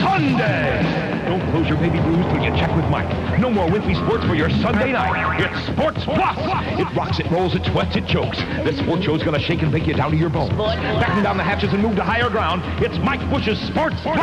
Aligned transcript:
Sunday. 0.00 1.20
Don't 1.26 1.40
close 1.52 1.68
your 1.68 1.78
baby 1.78 2.00
blues 2.00 2.24
till 2.32 2.42
you 2.42 2.50
check 2.58 2.74
with 2.74 2.84
Mike. 2.86 3.08
No 3.38 3.50
more 3.50 3.68
wimpy 3.68 3.94
sports 4.04 4.24
for 4.24 4.34
your 4.34 4.50
Sunday 4.50 4.92
night. 4.92 5.40
It's 5.40 5.66
Sports 5.68 6.04
Plus. 6.04 6.36
It 6.78 6.96
rocks, 6.96 7.20
it 7.20 7.30
rolls, 7.30 7.54
it 7.54 7.64
sweats, 7.66 7.94
it 7.94 8.06
chokes. 8.06 8.38
This 8.64 8.78
sports 8.78 9.04
show's 9.04 9.22
gonna 9.22 9.38
shake 9.38 9.62
and 9.62 9.70
bake 9.70 9.86
you 9.86 9.94
down 9.94 10.10
to 10.10 10.16
your 10.16 10.30
bones. 10.30 10.50
Batten 10.50 11.22
down 11.22 11.36
the 11.36 11.44
hatches 11.44 11.72
and 11.72 11.82
move 11.82 11.96
to 11.96 12.02
higher 12.02 12.28
ground. 12.30 12.62
It's 12.82 12.98
Mike 12.98 13.20
Bush's 13.30 13.60
Sports 13.68 13.96
Plus. 14.02 14.16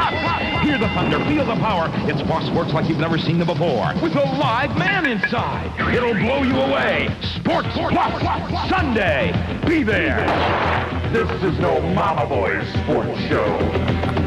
Hear 0.64 0.78
the 0.78 0.90
thunder, 0.90 1.24
feel 1.26 1.46
the 1.46 1.56
power. 1.56 1.90
It's 2.10 2.22
boss 2.24 2.46
sports 2.48 2.74
like 2.74 2.90
you've 2.90 3.00
never 3.00 3.18
seen 3.18 3.38
them 3.38 3.48
before. 3.48 3.94
With 4.02 4.16
a 4.16 4.24
live 4.38 4.78
man 4.78 5.06
inside. 5.06 5.72
It'll 5.94 6.14
blow 6.14 6.44
you 6.44 6.58
away. 6.58 7.10
Sports 7.36 7.70
Plus. 7.74 8.70
Sunday. 8.70 9.32
Be 9.66 9.84
there. 9.84 10.26
This 11.14 11.30
is 11.42 11.58
no 11.60 11.80
Mama 11.80 12.28
Boys 12.28 12.68
sports 12.84 13.18
show. 13.30 14.27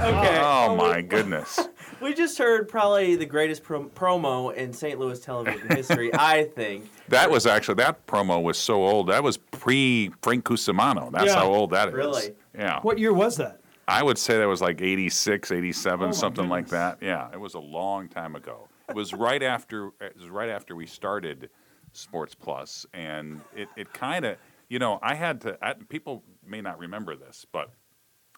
Okay. 0.00 0.38
Oh, 0.40 0.66
oh 0.70 0.76
my 0.76 1.02
goodness. 1.14 1.58
We 2.00 2.14
just 2.14 2.38
heard 2.38 2.68
probably 2.68 3.16
the 3.16 3.26
greatest 3.26 3.64
prom- 3.64 3.90
promo 3.90 4.54
in 4.54 4.72
St. 4.72 4.98
Louis 4.98 5.18
television 5.18 5.68
history, 5.76 6.10
I 6.14 6.44
think. 6.44 6.88
That 7.08 7.30
was 7.30 7.46
actually 7.46 7.74
that 7.76 8.06
promo 8.06 8.40
was 8.42 8.56
so 8.58 8.84
old. 8.86 9.08
That 9.08 9.22
was 9.24 9.36
pre 9.36 10.12
Frank 10.22 10.44
Cusimano. 10.44 11.10
That's 11.10 11.26
Yeah. 11.26 11.34
how 11.40 11.52
old 11.52 11.70
that 11.70 11.88
is. 11.88 11.94
Really? 11.94 12.34
Yeah. 12.56 12.80
What 12.82 12.98
year 12.98 13.12
was 13.12 13.36
that? 13.38 13.60
I 13.88 14.02
would 14.02 14.18
say 14.18 14.38
that 14.38 14.46
was 14.46 14.60
like 14.60 14.80
86, 14.82 15.50
87, 15.50 16.00
Oh, 16.04 16.06
my 16.06 16.12
something 16.12 16.48
like 16.48 16.68
that. 16.68 16.98
Yeah, 17.00 17.28
it 17.32 17.40
was 17.40 17.54
a 17.54 17.58
long 17.60 18.08
time 18.08 18.36
ago. 18.36 18.68
It 18.88 18.94
was 18.94 19.12
right 19.14 19.42
after 19.42 19.88
it 20.00 20.14
was 20.20 20.28
right 20.30 20.48
after 20.50 20.76
we 20.76 20.86
started 20.86 21.50
Sports 21.92 22.34
Plus, 22.34 22.86
and 22.94 23.40
it, 23.56 23.68
it 23.76 23.92
kind 23.92 24.24
of 24.24 24.36
you 24.68 24.78
know 24.78 24.98
I 25.02 25.14
had 25.14 25.40
to. 25.42 25.58
I, 25.60 25.72
people 25.88 26.22
may 26.46 26.60
not 26.60 26.78
remember 26.78 27.16
this, 27.16 27.44
but 27.50 27.70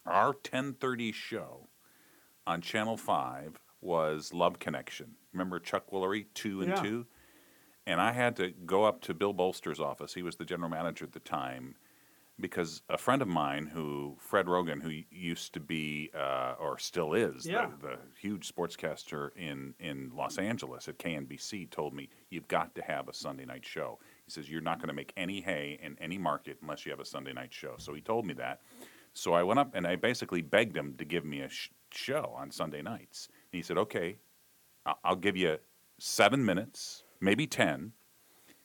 our 0.06 0.32
10:30 0.34 1.12
show 1.12 1.68
on 2.46 2.60
Channel 2.60 2.96
Five 2.96 3.60
was 3.80 4.32
Love 4.32 4.58
Connection. 4.58 5.16
Remember 5.32 5.58
Chuck 5.58 5.90
Woolery, 5.90 6.26
two 6.34 6.60
and 6.62 6.70
Yeah. 6.70 6.82
two, 6.82 7.06
and 7.86 8.00
I 8.00 8.12
had 8.12 8.36
to 8.36 8.50
go 8.50 8.84
up 8.84 9.00
to 9.02 9.14
Bill 9.14 9.32
Bolster's 9.32 9.80
office. 9.80 10.14
He 10.14 10.22
was 10.22 10.36
the 10.36 10.44
general 10.44 10.70
manager 10.70 11.04
at 11.04 11.12
the 11.12 11.20
time 11.20 11.76
because 12.38 12.82
a 12.88 12.96
friend 12.96 13.20
of 13.20 13.28
mine 13.28 13.66
who 13.66 14.16
Fred 14.18 14.46
Roggin, 14.46 14.80
who 14.82 15.02
used 15.10 15.52
to 15.54 15.60
be 15.60 16.10
uh, 16.14 16.54
or 16.58 16.78
still 16.78 17.12
is 17.12 17.46
Yeah. 17.46 17.70
the, 17.80 17.88
the 17.88 17.98
huge 18.18 18.50
sportscaster 18.52 19.30
in 19.36 19.74
in 19.78 20.10
Los 20.14 20.38
Angeles 20.38 20.88
at 20.88 20.98
KNBC, 20.98 21.70
told 21.70 21.94
me 21.94 22.08
you've 22.30 22.48
got 22.48 22.74
to 22.74 22.82
have 22.82 23.08
a 23.08 23.14
Sunday 23.14 23.44
night 23.44 23.64
show. 23.64 23.98
He 24.24 24.30
says 24.30 24.50
you're 24.50 24.62
not 24.62 24.78
going 24.78 24.88
to 24.88 24.94
make 24.94 25.12
any 25.16 25.40
hay 25.40 25.78
in 25.82 25.98
any 26.00 26.18
market 26.18 26.58
unless 26.62 26.84
you 26.86 26.90
have 26.92 27.00
a 27.00 27.04
Sunday 27.04 27.32
night 27.32 27.52
show. 27.52 27.74
So 27.78 27.92
he 27.94 28.00
told 28.00 28.24
me 28.26 28.34
that. 28.34 28.62
So 29.12 29.32
I 29.32 29.42
went 29.42 29.58
up 29.58 29.74
and 29.74 29.86
I 29.86 29.96
basically 29.96 30.42
begged 30.42 30.76
him 30.76 30.94
to 30.98 31.04
give 31.04 31.24
me 31.24 31.40
a 31.40 31.48
sh- 31.48 31.70
show 31.90 32.32
on 32.36 32.50
Sunday 32.50 32.82
nights. 32.82 33.28
And 33.52 33.58
he 33.58 33.62
said, 33.62 33.76
"Okay, 33.78 34.18
I'll 35.04 35.16
give 35.16 35.36
you 35.36 35.58
seven 35.98 36.44
minutes, 36.44 37.04
maybe 37.20 37.46
ten, 37.46 37.92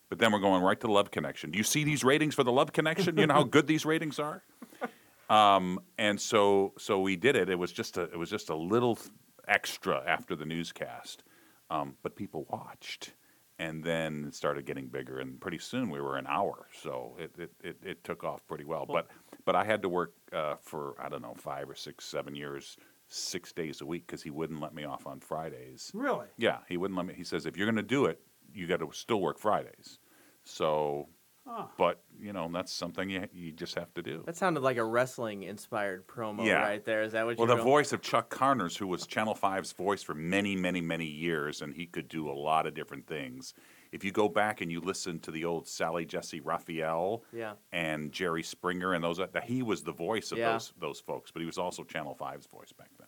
but 0.09 0.19
then 0.19 0.31
we're 0.31 0.39
going 0.39 0.61
right 0.61 0.79
to 0.79 0.87
the 0.87 0.93
Love 0.93 1.11
Connection. 1.11 1.51
Do 1.51 1.57
you 1.57 1.63
see 1.63 1.83
these 1.83 2.03
ratings 2.03 2.35
for 2.35 2.43
the 2.43 2.51
Love 2.51 2.71
Connection? 2.73 3.17
You 3.17 3.27
know 3.27 3.33
how 3.33 3.43
good 3.43 3.67
these 3.67 3.85
ratings 3.85 4.19
are." 4.19 4.43
Um, 5.29 5.79
and 5.97 6.19
so, 6.21 6.73
so 6.77 6.99
we 6.99 7.15
did 7.15 7.35
it. 7.35 7.49
It 7.49 7.57
was 7.57 7.71
just 7.71 7.97
a, 7.97 8.03
it 8.03 8.17
was 8.17 8.29
just 8.29 8.49
a 8.49 8.55
little 8.55 8.99
extra 9.47 10.03
after 10.05 10.35
the 10.35 10.45
newscast, 10.45 11.23
um, 11.69 11.95
but 12.03 12.15
people 12.15 12.45
watched, 12.49 13.13
and 13.57 13.83
then 13.83 14.25
it 14.27 14.35
started 14.35 14.65
getting 14.65 14.87
bigger, 14.87 15.19
and 15.19 15.39
pretty 15.39 15.57
soon 15.57 15.89
we 15.89 15.99
were 15.99 16.17
an 16.17 16.27
hour. 16.27 16.67
So 16.79 17.15
it 17.19 17.31
it, 17.39 17.51
it, 17.63 17.77
it 17.83 18.03
took 18.03 18.23
off 18.23 18.45
pretty 18.47 18.65
well. 18.65 18.85
But 18.85 19.07
but 19.45 19.55
I 19.55 19.63
had 19.63 19.81
to 19.83 19.89
work 19.89 20.13
uh, 20.33 20.55
for 20.61 20.95
I 20.99 21.07
don't 21.09 21.21
know 21.21 21.35
five 21.37 21.69
or 21.69 21.75
six, 21.75 22.05
seven 22.05 22.35
years, 22.35 22.77
six 23.07 23.51
days 23.53 23.81
a 23.81 23.85
week 23.85 24.05
because 24.07 24.23
he 24.23 24.31
wouldn't 24.31 24.59
let 24.61 24.73
me 24.73 24.83
off 24.83 25.07
on 25.07 25.19
Fridays. 25.19 25.91
Really? 25.93 26.27
Yeah, 26.37 26.57
he 26.67 26.77
wouldn't 26.77 26.97
let 26.97 27.05
me. 27.05 27.13
He 27.13 27.23
says 27.23 27.45
if 27.45 27.55
you're 27.55 27.67
going 27.67 27.75
to 27.77 27.83
do 27.83 28.05
it, 28.05 28.19
you 28.53 28.67
got 28.67 28.79
to 28.79 28.89
still 28.91 29.21
work 29.21 29.39
Fridays. 29.39 29.99
So, 30.43 31.07
Ah. 31.47 31.69
but 31.77 32.01
you 32.19 32.33
know 32.33 32.49
that's 32.51 32.73
something 32.73 33.07
you 33.07 33.27
you 33.31 33.51
just 33.51 33.75
have 33.75 33.93
to 33.93 34.01
do. 34.01 34.23
That 34.25 34.35
sounded 34.35 34.61
like 34.63 34.77
a 34.77 34.83
wrestling 34.83 35.43
inspired 35.43 36.07
promo 36.07 36.43
Yeah. 36.43 36.61
right 36.63 36.83
there. 36.83 37.03
Is 37.03 37.11
that 37.11 37.25
what 37.27 37.37
Well, 37.37 37.47
you're 37.47 37.55
the 37.57 37.61
going- 37.61 37.71
voice 37.71 37.93
of 37.93 38.01
Chuck 38.01 38.29
Connors, 38.29 38.75
who 38.77 38.87
was 38.87 39.05
Channel 39.05 39.35
5's 39.35 39.71
voice 39.73 40.01
for 40.01 40.15
many, 40.15 40.55
many, 40.55 40.81
many 40.81 41.05
years, 41.05 41.61
and 41.61 41.75
he 41.75 41.85
could 41.85 42.07
do 42.07 42.27
a 42.29 42.33
lot 42.33 42.65
of 42.65 42.73
different 42.73 43.05
things. 43.05 43.53
If 43.95 44.03
you 44.03 44.11
go 44.11 44.27
back 44.27 44.59
and 44.59 44.69
you 44.69 44.81
listen 44.81 45.19
to 45.21 45.31
the 45.31 45.45
old 45.45 45.67
Sally 45.69 46.05
Jessy 46.05 46.41
Raphael 46.41 47.23
Yeah. 47.31 47.53
and 47.71 48.11
Jerry 48.11 48.43
Springer 48.43 48.93
and 48.93 49.01
those, 49.01 49.17
that 49.17 49.43
he 49.45 49.63
was 49.63 49.83
the 49.83 49.93
voice 49.93 50.31
of 50.33 50.37
Yeah. 50.37 50.51
those 50.51 50.73
those 50.77 50.99
folks, 50.99 51.31
but 51.31 51.39
he 51.39 51.45
was 51.45 51.57
also 51.57 51.83
Channel 51.83 52.13
5's 52.19 52.45
voice 52.45 52.73
back 52.73 52.89
then. 52.99 53.07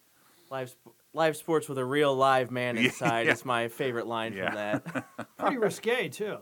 Live, 0.50 0.74
live 1.14 1.36
sports 1.36 1.68
with 1.68 1.78
a 1.78 1.84
real 1.84 2.16
live 2.16 2.52
man 2.52 2.78
inside. 2.86 3.26
yeah. 3.26 3.34
It's 3.34 3.44
my 3.44 3.68
favorite 3.68 4.08
line 4.08 4.32
Yeah. 4.32 4.46
from 4.46 4.56
that. 4.96 5.28
Pretty 5.38 5.58
risque 5.58 6.08
too. 6.08 6.38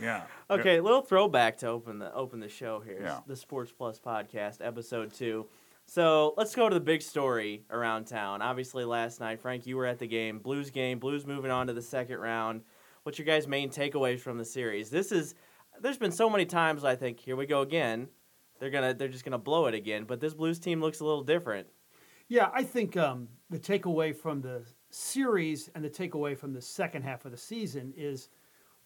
Yeah. 0.00 0.24
Okay, 0.50 0.80
little 0.80 1.00
throwback 1.02 1.56
to 1.58 1.68
open 1.68 1.98
the 2.00 2.12
open 2.12 2.38
the 2.40 2.48
show 2.48 2.80
here. 2.80 2.98
Yeah. 3.00 3.20
The 3.26 3.36
Sports 3.36 3.72
Plus 3.72 3.98
podcast, 4.00 4.58
episode 4.60 5.14
two. 5.14 5.46
So 5.86 6.34
let's 6.36 6.54
go 6.54 6.68
to 6.68 6.74
the 6.74 6.80
big 6.80 7.00
story 7.00 7.64
around 7.70 8.06
town. 8.06 8.42
Obviously, 8.42 8.84
last 8.84 9.20
night, 9.20 9.40
Frank, 9.40 9.66
you 9.66 9.76
were 9.76 9.86
at 9.86 9.98
the 9.98 10.06
game, 10.06 10.38
Blues 10.40 10.70
game. 10.70 10.98
Blues 10.98 11.24
moving 11.26 11.50
on 11.50 11.66
to 11.68 11.72
the 11.72 11.82
second 11.82 12.18
round. 12.18 12.62
What's 13.04 13.18
your 13.18 13.26
guys' 13.26 13.46
main 13.46 13.68
takeaways 13.68 14.20
from 14.20 14.38
the 14.38 14.44
series? 14.44 14.90
This 14.90 15.12
is. 15.12 15.34
There's 15.80 15.98
been 15.98 16.12
so 16.12 16.30
many 16.30 16.46
times 16.46 16.84
I 16.84 16.96
think 16.96 17.20
here 17.20 17.36
we 17.36 17.46
go 17.46 17.60
again. 17.60 18.08
They're 18.58 18.70
gonna 18.70 18.94
they're 18.94 19.08
just 19.08 19.24
gonna 19.24 19.38
blow 19.38 19.66
it 19.66 19.74
again. 19.74 20.04
But 20.04 20.20
this 20.20 20.32
Blues 20.32 20.58
team 20.58 20.80
looks 20.80 21.00
a 21.00 21.04
little 21.04 21.22
different. 21.22 21.66
Yeah, 22.28 22.48
I 22.54 22.62
think 22.62 22.96
um, 22.96 23.28
the 23.50 23.58
takeaway 23.58 24.16
from 24.16 24.40
the 24.40 24.64
series 24.88 25.68
and 25.74 25.84
the 25.84 25.90
takeaway 25.90 26.38
from 26.38 26.54
the 26.54 26.62
second 26.62 27.02
half 27.02 27.26
of 27.26 27.30
the 27.30 27.36
season 27.36 27.92
is 27.94 28.30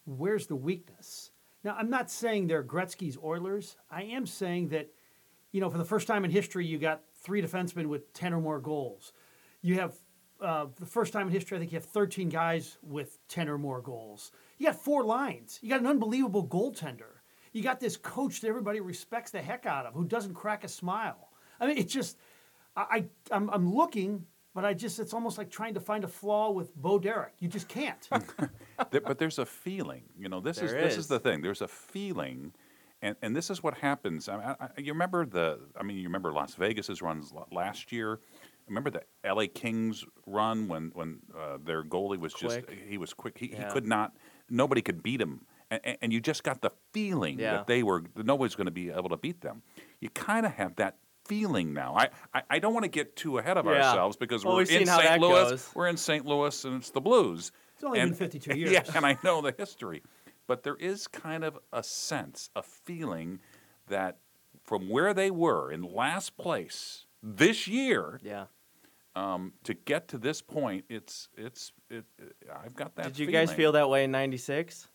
where's 0.04 0.48
the 0.48 0.56
weakness? 0.56 1.30
Now, 1.62 1.76
I'm 1.78 1.90
not 1.90 2.10
saying 2.10 2.46
they're 2.48 2.64
Gretzky's 2.64 3.18
Oilers. 3.22 3.76
I 3.90 4.02
am 4.04 4.26
saying 4.26 4.68
that, 4.68 4.88
you 5.52 5.60
know, 5.60 5.70
for 5.70 5.78
the 5.78 5.84
first 5.84 6.08
time 6.08 6.24
in 6.24 6.30
history, 6.30 6.66
you 6.66 6.78
got 6.78 7.02
three 7.14 7.42
defensemen 7.42 7.86
with 7.86 8.12
10 8.14 8.32
or 8.32 8.40
more 8.40 8.58
goals. 8.58 9.12
You 9.60 9.74
have, 9.74 9.94
uh, 10.40 10.66
the 10.78 10.86
first 10.86 11.12
time 11.12 11.26
in 11.26 11.32
history, 11.32 11.56
I 11.56 11.60
think 11.60 11.72
you 11.72 11.76
have 11.76 11.84
13 11.84 12.28
guys 12.28 12.78
with 12.82 13.18
10 13.28 13.48
or 13.48 13.58
more 13.58 13.80
goals. 13.80 14.30
You 14.58 14.66
got 14.66 14.76
four 14.76 15.04
lines. 15.04 15.58
You 15.62 15.68
got 15.70 15.80
an 15.80 15.86
unbelievable 15.86 16.46
goaltender. 16.46 17.20
You 17.52 17.62
got 17.62 17.80
this 17.80 17.96
coach 17.96 18.40
that 18.42 18.48
everybody 18.48 18.80
respects 18.80 19.30
the 19.30 19.40
heck 19.40 19.66
out 19.66 19.86
of 19.86 19.94
who 19.94 20.04
doesn't 20.04 20.34
crack 20.34 20.64
a 20.64 20.68
smile. 20.68 21.30
I 21.60 21.66
mean, 21.66 21.78
it's 21.78 21.92
just, 21.92 22.18
I, 22.76 22.82
I 22.90 23.04
I'm, 23.34 23.50
I'm 23.50 23.74
looking, 23.74 24.26
but 24.54 24.64
I 24.64 24.74
just 24.74 24.98
it's 24.98 25.14
almost 25.14 25.38
like 25.38 25.50
trying 25.50 25.74
to 25.74 25.80
find 25.80 26.04
a 26.04 26.08
flaw 26.08 26.50
with 26.50 26.74
Bo 26.76 26.98
Derek. 26.98 27.34
You 27.40 27.48
just 27.48 27.68
can't. 27.68 28.08
But 28.90 29.18
there's 29.18 29.38
a 29.40 29.46
feeling, 29.46 30.04
you 30.16 30.28
know. 30.28 30.40
This 30.40 30.58
is 30.62 30.70
There 30.70 30.82
this 30.82 30.92
is. 30.92 30.98
is 31.00 31.06
the 31.08 31.18
thing. 31.18 31.42
There's 31.42 31.62
a 31.62 31.66
feeling, 31.68 32.52
and 33.02 33.16
and 33.22 33.34
this 33.34 33.50
is 33.50 33.60
what 33.60 33.74
happens. 33.78 34.28
I, 34.28 34.36
I, 34.36 34.56
I- 34.60 34.68
you 34.80 34.92
remember 34.92 35.26
the? 35.26 35.58
I 35.76 35.82
mean, 35.82 35.96
you 35.96 36.04
remember 36.04 36.32
Las 36.32 36.54
Vegas's 36.54 37.02
runs 37.02 37.32
last 37.50 37.90
year. 37.90 38.20
Remember 38.68 38.90
the 38.90 39.02
L.A. 39.24 39.48
Kings 39.48 40.04
run 40.26 40.68
when 40.68 40.90
when 40.94 41.20
uh, 41.38 41.58
their 41.64 41.82
goalie 41.84 42.18
was 42.18 42.32
just 42.34 42.60
he 42.88 42.98
was 42.98 43.12
quick. 43.14 43.38
He, 43.38 43.50
Yeah. 43.52 43.66
he 43.66 43.72
could 43.72 43.86
not. 43.86 44.14
Nobody 44.50 44.80
could 44.82 45.02
beat 45.02 45.20
him, 45.20 45.42
and, 45.70 45.80
and- 45.84 45.98
and 46.02 46.12
you 46.12 46.20
just 46.20 46.42
got 46.42 46.60
the 46.62 46.70
feeling 46.92 47.38
Yeah. 47.38 47.52
that 47.58 47.66
they 47.66 47.82
were 47.82 48.02
nobody's 48.16 48.54
going 48.54 48.66
to 48.66 48.70
be 48.72 48.90
able 48.90 49.08
to 49.10 49.16
beat 49.16 49.40
them. 49.40 49.62
You 50.00 50.10
kind 50.10 50.46
of 50.46 50.52
have 50.52 50.76
that 50.76 50.96
feeling 51.26 51.74
now. 51.74 51.94
I, 51.94 52.08
I, 52.32 52.42
I 52.50 52.58
don't 52.58 52.72
want 52.72 52.84
to 52.84 52.88
get 52.90 53.14
too 53.14 53.36
ahead 53.38 53.58
of 53.58 53.66
Yeah. 53.66 53.72
ourselves 53.88 54.16
because 54.16 54.44
Well, 54.44 54.56
we're 54.56 54.62
in 54.62 54.86
St. 54.86 55.20
Louis. 55.20 55.50
goes. 55.50 55.70
We're 55.74 55.88
in 55.88 55.96
St. 55.98 56.24
Louis, 56.24 56.64
and 56.64 56.76
it's 56.76 56.90
the 56.90 57.02
Blues. 57.02 57.52
It's 57.74 57.84
only 57.84 58.00
been 58.00 58.14
52 58.14 58.54
years. 58.58 58.70
Yeah, 58.72 58.82
and 58.94 59.04
I 59.04 59.18
know 59.22 59.42
the 59.42 59.54
history. 59.56 60.02
But 60.46 60.62
there 60.62 60.76
is 60.76 61.06
kind 61.06 61.44
of 61.44 61.58
a 61.72 61.82
sense, 61.82 62.48
a 62.56 62.62
feeling 62.62 63.40
that 63.88 64.16
from 64.64 64.88
where 64.88 65.12
they 65.12 65.30
were 65.30 65.70
in 65.70 65.82
last 65.82 66.38
place 66.38 67.04
this 67.22 67.68
year 67.68 68.18
Yeah. 68.22 68.46
Um, 69.18 69.52
to 69.64 69.74
get 69.74 70.08
to 70.08 70.18
this 70.18 70.40
point, 70.42 70.84
it's 70.88 71.28
it's 71.36 71.72
it. 71.90 72.04
it 72.18 72.36
I've 72.64 72.74
got 72.74 72.94
that. 72.96 73.06
Did 73.06 73.18
you 73.18 73.26
guys 73.26 73.52
feel 73.52 73.72
that 73.72 73.88
way 73.90 74.04
in 74.04 74.10
'96 74.10 74.88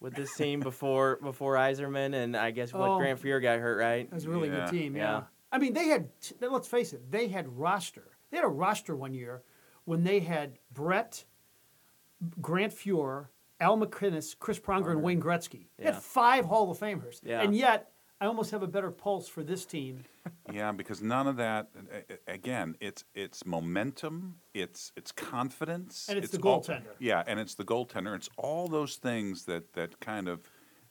with 0.00 0.14
this 0.14 0.34
team 0.34 0.60
before 0.70 1.18
before 1.22 1.54
Yzerman 1.54 2.14
and 2.14 2.36
I 2.36 2.50
guess 2.50 2.72
what 2.72 2.88
Oh. 2.88 2.98
Grant 2.98 3.20
Fuhr 3.22 3.40
got 3.40 3.58
hurt, 3.60 3.78
right? 3.78 4.08
That 4.10 4.14
was 4.16 4.24
a 4.24 4.30
really 4.30 4.48
Yeah. 4.48 4.64
good 4.66 4.70
team. 4.70 4.96
Yeah. 4.96 5.02
Yeah. 5.02 5.22
I 5.52 5.58
mean, 5.58 5.74
they 5.74 5.88
had. 5.88 6.08
Let's 6.40 6.68
face 6.68 6.92
it. 6.92 7.10
They 7.10 7.28
had 7.28 7.46
roster. 7.58 8.16
They 8.30 8.38
had 8.38 8.44
a 8.44 8.48
roster 8.48 8.96
one 8.96 9.12
year 9.14 9.42
when 9.84 10.02
they 10.02 10.20
had 10.20 10.58
Brett, 10.72 11.24
Grant 12.40 12.72
Fuhr, 12.72 13.26
Al 13.60 13.76
MacInnis, 13.76 14.36
Chris 14.38 14.58
Pronger, 14.58 14.90
and 14.90 15.02
Wayne 15.02 15.20
Gretzky. 15.20 15.66
They 15.76 15.84
Yeah. 15.84 15.92
had 15.92 16.02
five 16.02 16.46
Hall 16.46 16.70
of 16.70 16.78
Famers. 16.78 17.20
Yeah. 17.22 17.42
And 17.42 17.54
yet, 17.54 17.91
I 18.22 18.26
almost 18.26 18.52
have 18.52 18.62
a 18.62 18.68
better 18.68 18.92
pulse 18.92 19.26
for 19.28 19.42
this 19.42 19.64
team. 19.66 20.04
Yeah, 20.52 20.70
because 20.70 21.00
none 21.02 21.26
of 21.26 21.36
that. 21.36 21.70
a- 21.92 22.12
a- 22.30 22.34
Again, 22.34 22.76
it's 22.80 23.04
it's 23.14 23.44
momentum, 23.46 24.36
it's 24.54 24.92
it's 24.96 25.10
confidence, 25.10 26.06
And 26.08 26.16
it's 26.18 26.30
the 26.30 26.40
all- 26.42 26.60
goaltender. 26.62 26.94
yeah, 27.00 27.22
and 27.26 27.40
it's 27.40 27.54
the 27.54 27.64
goaltender. 27.64 28.14
It's 28.14 28.28
all 28.36 28.68
those 28.68 28.96
things 28.96 29.44
that 29.46 29.72
that 29.72 29.98
kind 30.00 30.28
of. 30.28 30.40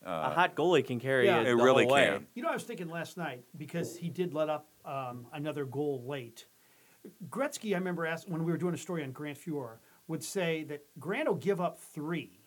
a 0.03 0.31
hot 0.31 0.55
goalie 0.55 0.83
can 0.85 0.99
carry 0.99 1.25
Yeah. 1.27 1.37
it, 1.41 1.47
It 1.47 1.57
the 1.57 1.63
really 1.63 1.83
whole 1.85 1.93
way. 1.93 2.05
can. 2.07 2.27
You 2.33 2.43
know, 2.43 2.49
I 2.49 2.53
was 2.53 2.63
thinking 2.63 2.89
last 2.89 3.17
night 3.17 3.43
because 3.57 3.95
he 3.95 4.09
did 4.09 4.33
let 4.33 4.49
up 4.49 4.67
um, 4.83 5.27
another 5.31 5.63
goal 5.65 6.03
late. 6.07 6.47
Gretzky, 7.29 7.71
I 7.73 7.77
remember 7.77 8.05
asked 8.05 8.27
when 8.29 8.43
we 8.43 8.51
were 8.51 8.57
doing 8.57 8.73
a 8.73 8.77
story 8.79 9.03
on 9.03 9.11
Grant 9.11 9.37
Fuhr, 9.37 9.77
would 10.07 10.23
say 10.23 10.63
that 10.65 10.81
Grant 10.99 11.27
will 11.29 11.35
give 11.35 11.61
up 11.61 11.77
three, 11.79 12.39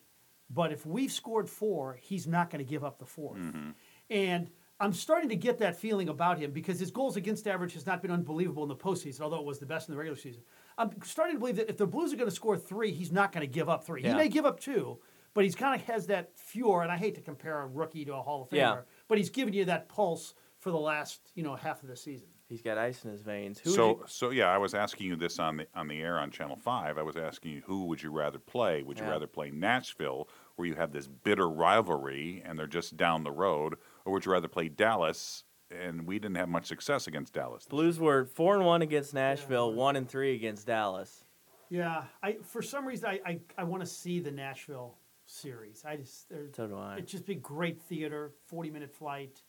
but 0.50 0.72
if 0.72 0.84
we've 0.84 1.12
scored 1.12 1.48
four, 1.48 1.96
he's 2.00 2.26
not 2.26 2.50
going 2.50 2.64
to 2.64 2.69
give 2.69 2.82
up 2.84 2.98
the 2.98 3.06
4th 3.06 3.38
Mm-hmm. 3.38 3.70
And 4.10 4.50
I'm 4.84 4.92
starting 4.92 5.31
to 5.31 5.36
get 5.36 5.58
that 5.58 5.76
feeling 5.76 6.08
about 6.10 6.38
him 6.38 6.50
because 6.50 6.78
his 6.78 6.90
goals 6.90 7.16
against 7.16 7.46
average 7.48 7.72
has 7.75 7.86
not 7.86 8.02
been 8.02 8.10
unbelievable 8.10 8.62
in 8.64 8.69
the 8.69 8.76
postseason, 8.76 9.22
although 9.22 9.38
it 9.38 9.44
was 9.46 9.58
the 9.58 9.64
best 9.66 9.88
in 9.88 9.94
the 9.94 9.98
regular 9.98 10.19
season. 10.19 10.42
I'm 10.76 10.90
starting 11.02 11.36
to 11.36 11.40
believe 11.40 11.56
that 11.56 11.70
if 11.70 11.76
the 11.78 11.86
Blues 11.86 12.12
are 12.12 12.16
going 12.16 12.28
to 12.28 12.34
score 12.34 12.58
three, 12.58 12.92
he's 12.92 13.10
not 13.10 13.32
going 13.32 13.46
to 13.46 13.52
give 13.52 13.69
up 13.69 13.84
three. 13.84 14.02
Yeah. 14.02 14.10
He 14.10 14.14
may 14.16 14.28
give 14.28 14.44
up 14.44 14.60
two, 14.60 14.98
but 15.32 15.44
he's 15.44 15.54
kind 15.54 15.81
of 15.81 15.86
has 15.86 16.06
that 16.08 16.32
Fuhr, 16.36 16.82
and 16.82 16.92
I 16.92 16.96
hate 16.98 17.14
to 17.14 17.22
compare 17.22 17.60
a 17.62 17.66
rookie 17.66 18.04
to 18.04 18.14
a 18.14 18.20
Hall 18.22 18.42
of 18.42 18.50
Famer, 18.50 18.56
Yeah. 18.56 18.76
but 19.08 19.16
he's 19.19 19.31
giving 19.31 19.54
you 19.54 19.64
that 19.64 19.88
pulse 19.88 20.34
for 20.60 20.70
the 20.70 20.78
last 20.78 21.31
you 21.34 21.42
know 21.42 21.56
half 21.56 21.82
of 21.82 21.88
the 21.88 21.96
season. 21.96 22.28
He's 22.46 22.60
got 22.60 22.76
ice 22.76 23.04
in 23.04 23.10
his 23.10 23.22
veins. 23.22 23.58
Who 23.60 23.70
So, 23.70 23.88
you- 23.88 24.04
so 24.06 24.31
yeah, 24.31 24.46
I 24.48 24.58
was 24.58 24.75
asking 24.75 25.06
you 25.06 25.16
this 25.16 25.38
on 25.38 25.56
the 25.56 25.66
on 25.75 25.88
the 25.88 26.00
air 26.02 26.19
on 26.19 26.31
Channel 26.31 26.56
Five. 26.56 26.98
I 26.98 27.02
was 27.02 27.16
asking 27.16 27.52
you 27.52 27.62
who 27.64 27.86
would 27.86 28.02
you 28.02 28.10
rather 28.10 28.38
play? 28.38 28.82
Would 28.82 28.98
you 28.98 29.06
rather 29.06 29.26
play 29.26 29.50
Nashville, 29.50 30.28
where 30.56 30.69
you 30.69 30.75
have 30.75 30.92
this 30.92 31.06
bitter 31.08 31.48
rivalry 31.48 32.42
and 32.44 32.58
they're 32.58 32.66
just 32.66 32.96
down 32.98 33.25
the 33.25 33.32
road, 33.32 33.76
or 34.05 34.12
would 34.12 34.25
you 34.25 34.33
rather 34.33 34.49
play 34.49 34.69
Dallas? 34.69 35.45
And 35.71 36.06
we 36.06 36.19
didn't 36.19 36.37
have 36.37 36.49
much 36.49 36.67
success 36.67 37.06
against 37.06 37.33
Dallas. 37.33 37.65
Blues 37.65 37.99
were 37.99 38.27
four 38.27 38.55
and 38.55 38.65
one 38.65 38.83
against 38.83 39.15
Nashville, 39.15 39.73
one 39.73 39.97
and 39.97 40.09
three 40.09 40.35
against 40.35 40.67
Dallas. 40.67 41.25
Yeah, 41.71 42.05
I 42.23 42.37
for 42.43 42.62
some 42.62 42.87
reason 42.87 43.09
I 43.09 43.21
I, 43.27 43.41
I 43.59 43.65
want 43.65 43.83
to 43.83 43.89
see 43.89 44.21
the 44.21 44.31
Nashville 44.31 44.97
series. 45.27 45.83
I 45.85 45.97
just 45.97 46.29
So 46.53 46.67
do 46.67 46.77
I. 46.77 46.95
It'd 46.95 47.09
just 47.09 47.27
be 47.27 47.35
great 47.35 47.81
theater, 47.83 48.33
forty 48.47 48.71
minute 48.71 48.95
flight, 48.95 49.43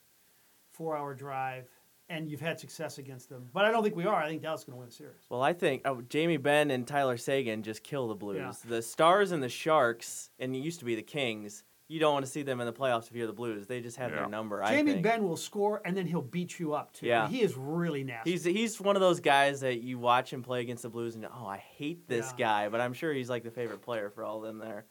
four 0.71 0.97
hour 0.97 1.13
drive, 1.13 1.67
and 2.09 2.29
you've 2.29 2.41
had 2.41 2.59
success 2.59 2.97
against 2.97 3.29
them. 3.29 3.49
But 3.53 3.65
I 3.65 3.71
don't 3.71 3.83
think 3.83 3.95
we 3.95 4.05
are. 4.05 4.15
I 4.15 4.27
think 4.29 4.41
Dallas 4.41 4.61
is 4.61 4.65
going 4.65 4.75
to 4.75 4.79
win 4.79 4.89
the 4.89 4.95
series. 4.95 5.25
Well, 5.29 5.41
I 5.41 5.53
think 5.53 5.81
oh, 5.85 6.01
Jamie 6.01 6.37
Benn 6.37 6.71
and 6.71 6.87
Tyler 6.87 7.17
Seguin 7.17 7.61
just 7.61 7.83
kill 7.83 8.07
the 8.07 8.15
Blues. 8.15 8.37
Yeah. 8.37 8.53
The 8.69 8.81
Stars 8.81 9.31
and 9.31 9.43
the 9.43 9.49
Sharks, 9.49 10.29
and 10.39 10.55
it 10.55 10.59
used 10.59 10.79
to 10.79 10.85
be 10.85 10.95
the 10.95 11.03
Kings. 11.03 11.63
You 11.87 11.99
don't 11.99 12.13
want 12.13 12.25
to 12.25 12.31
see 12.31 12.41
them 12.41 12.59
in 12.61 12.65
the 12.65 12.73
playoffs 12.73 13.07
if 13.09 13.15
you're 13.15 13.27
the 13.27 13.33
Blues. 13.33 13.67
They 13.67 13.79
just 13.79 13.97
have 13.97 14.09
Yeah. 14.09 14.21
their 14.21 14.29
number. 14.29 14.63
I 14.63 14.71
Jamie 14.75 14.93
think. 14.93 15.03
Benn 15.03 15.23
will 15.23 15.37
score, 15.37 15.81
and 15.85 15.95
then 15.95 16.07
he'll 16.07 16.21
beat 16.21 16.59
you 16.59 16.73
up 16.73 16.91
too. 16.93 17.05
Yeah. 17.05 17.27
he 17.27 17.41
is 17.41 17.55
really 17.55 18.03
nasty. 18.03 18.31
He's 18.31 18.43
he's 18.43 18.81
one 18.81 18.95
of 18.95 19.01
those 19.01 19.19
guys 19.19 19.59
that 19.61 19.81
you 19.81 19.99
watch 19.99 20.33
him 20.33 20.41
play 20.41 20.61
against 20.61 20.81
the 20.83 20.89
Blues 20.89 21.15
and 21.15 21.25
oh 21.25 21.45
I 21.45 21.57
hate 21.57 22.07
this 22.07 22.31
Yeah. 22.31 22.37
guy, 22.45 22.69
but 22.69 22.81
I'm 22.81 22.93
sure 22.93 23.13
he's 23.13 23.29
like 23.29 23.43
the 23.43 23.51
favorite 23.51 23.81
player 23.83 24.09
for 24.09 24.23
all 24.23 24.37
of 24.37 24.43
them 24.43 24.57
there. 24.57 24.85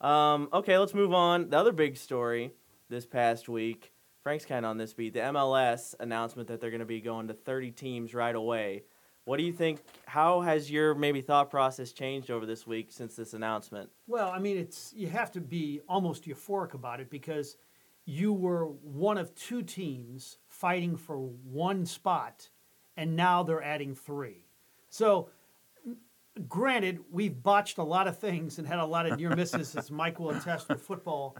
Um, 0.00 0.48
okay, 0.52 0.78
let's 0.78 0.94
move 0.94 1.12
on. 1.12 1.50
The 1.50 1.58
other 1.58 1.72
big 1.72 1.96
story 1.96 2.52
this 2.88 3.04
past 3.04 3.48
week, 3.48 3.92
Frank's 4.22 4.44
kind 4.46 4.64
of 4.64 4.70
on 4.70 4.78
this 4.78 4.94
beat. 4.94 5.12
The 5.12 5.20
MLS 5.20 5.94
announcement 6.00 6.48
that 6.48 6.60
they're 6.60 6.70
going 6.70 6.80
to 6.80 6.86
be 6.86 7.00
going 7.00 7.28
to 7.28 7.34
30 7.34 7.72
teams 7.72 8.14
right 8.14 8.34
away. 8.34 8.84
What 9.28 9.36
do 9.36 9.42
you 9.42 9.52
think? 9.52 9.80
How 10.06 10.40
has 10.40 10.70
your 10.70 10.94
maybe 10.94 11.20
thought 11.20 11.50
process 11.50 11.92
changed 11.92 12.30
over 12.30 12.46
this 12.46 12.66
week 12.66 12.86
since 12.88 13.14
this 13.14 13.34
announcement? 13.34 13.90
Well, 14.06 14.30
I 14.30 14.38
mean, 14.38 14.56
it's 14.56 14.94
you 14.96 15.06
have 15.08 15.30
to 15.32 15.40
be 15.42 15.82
almost 15.86 16.24
euphoric 16.24 16.72
about 16.72 16.98
it 16.98 17.10
because 17.10 17.58
you 18.06 18.32
were 18.32 18.64
one 18.64 19.18
of 19.18 19.34
two 19.34 19.60
teams 19.60 20.38
fighting 20.46 20.96
for 20.96 21.18
one 21.18 21.84
spot, 21.84 22.48
and 22.96 23.16
now 23.16 23.42
they're 23.42 23.62
adding 23.62 23.94
three. 23.94 24.46
So, 24.88 25.28
granted, 26.48 27.00
we've 27.10 27.42
botched 27.42 27.76
a 27.76 27.84
lot 27.84 28.08
of 28.08 28.18
things 28.18 28.56
and 28.58 28.66
had 28.66 28.78
a 28.78 28.86
lot 28.86 29.04
of 29.04 29.18
near 29.18 29.36
misses, 29.36 29.76
as 29.76 29.90
Mike 29.90 30.18
will 30.18 30.30
attest 30.30 30.70
with 30.70 30.80
football 30.80 31.36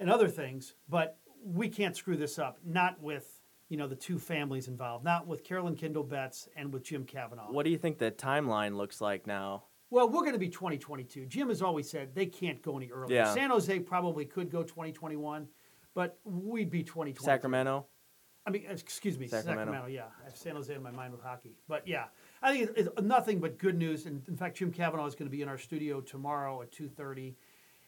and 0.00 0.10
other 0.10 0.26
things, 0.26 0.74
but 0.88 1.16
we 1.44 1.68
can't 1.68 1.96
screw 1.96 2.16
this 2.16 2.40
up. 2.40 2.58
Not 2.64 3.00
with 3.00 3.39
you 3.70 3.76
know 3.76 3.86
the 3.86 3.96
two 3.96 4.18
families 4.18 4.68
involved, 4.68 5.04
not 5.04 5.26
with 5.26 5.44
Carolyn 5.44 5.76
Kindle 5.76 6.02
Betts 6.02 6.48
and 6.56 6.72
with 6.72 6.82
Jim 6.82 7.04
Kavanaugh. 7.04 7.50
What 7.50 7.64
do 7.64 7.70
you 7.70 7.78
think 7.78 7.96
the 7.98 8.10
timeline 8.10 8.76
looks 8.76 9.00
like 9.00 9.26
now? 9.26 9.64
Well, 9.90 10.08
we're 10.08 10.20
going 10.20 10.34
to 10.34 10.38
be 10.38 10.48
2022. 10.48 11.26
Jim 11.26 11.48
has 11.48 11.62
always 11.62 11.88
said 11.88 12.14
they 12.14 12.26
can't 12.26 12.60
go 12.62 12.76
any 12.76 12.90
earlier. 12.90 13.16
Yeah. 13.16 13.32
San 13.32 13.50
Jose 13.50 13.80
probably 13.80 14.24
could 14.24 14.50
go 14.50 14.62
2021, 14.62 15.48
but 15.94 16.18
we'd 16.24 16.70
be 16.70 16.82
2020. 16.82 17.24
Sacramento? 17.24 17.86
I 18.46 18.50
mean, 18.50 18.66
excuse 18.68 19.18
me, 19.18 19.26
Sacramento. 19.28 19.72
Sacramento. 19.72 19.88
yeah, 19.88 20.06
I 20.20 20.24
have 20.24 20.36
San 20.36 20.56
Jose 20.56 20.74
in 20.74 20.82
my 20.82 20.90
mind 20.90 21.12
with 21.12 21.22
hockey, 21.22 21.56
but 21.68 21.86
yeah, 21.86 22.04
I 22.42 22.52
think 22.52 22.70
it's, 22.70 22.88
it's 22.88 23.02
nothing 23.02 23.38
but 23.38 23.58
good 23.58 23.76
news. 23.76 24.06
And 24.06 24.22
in 24.28 24.36
fact, 24.36 24.56
Jim 24.56 24.72
Kavanaugh 24.72 25.06
is 25.06 25.14
going 25.14 25.30
to 25.30 25.36
be 25.36 25.42
in 25.42 25.48
our 25.48 25.58
studio 25.58 26.00
tomorrow 26.00 26.62
at 26.62 26.72
2:30, 26.72 27.34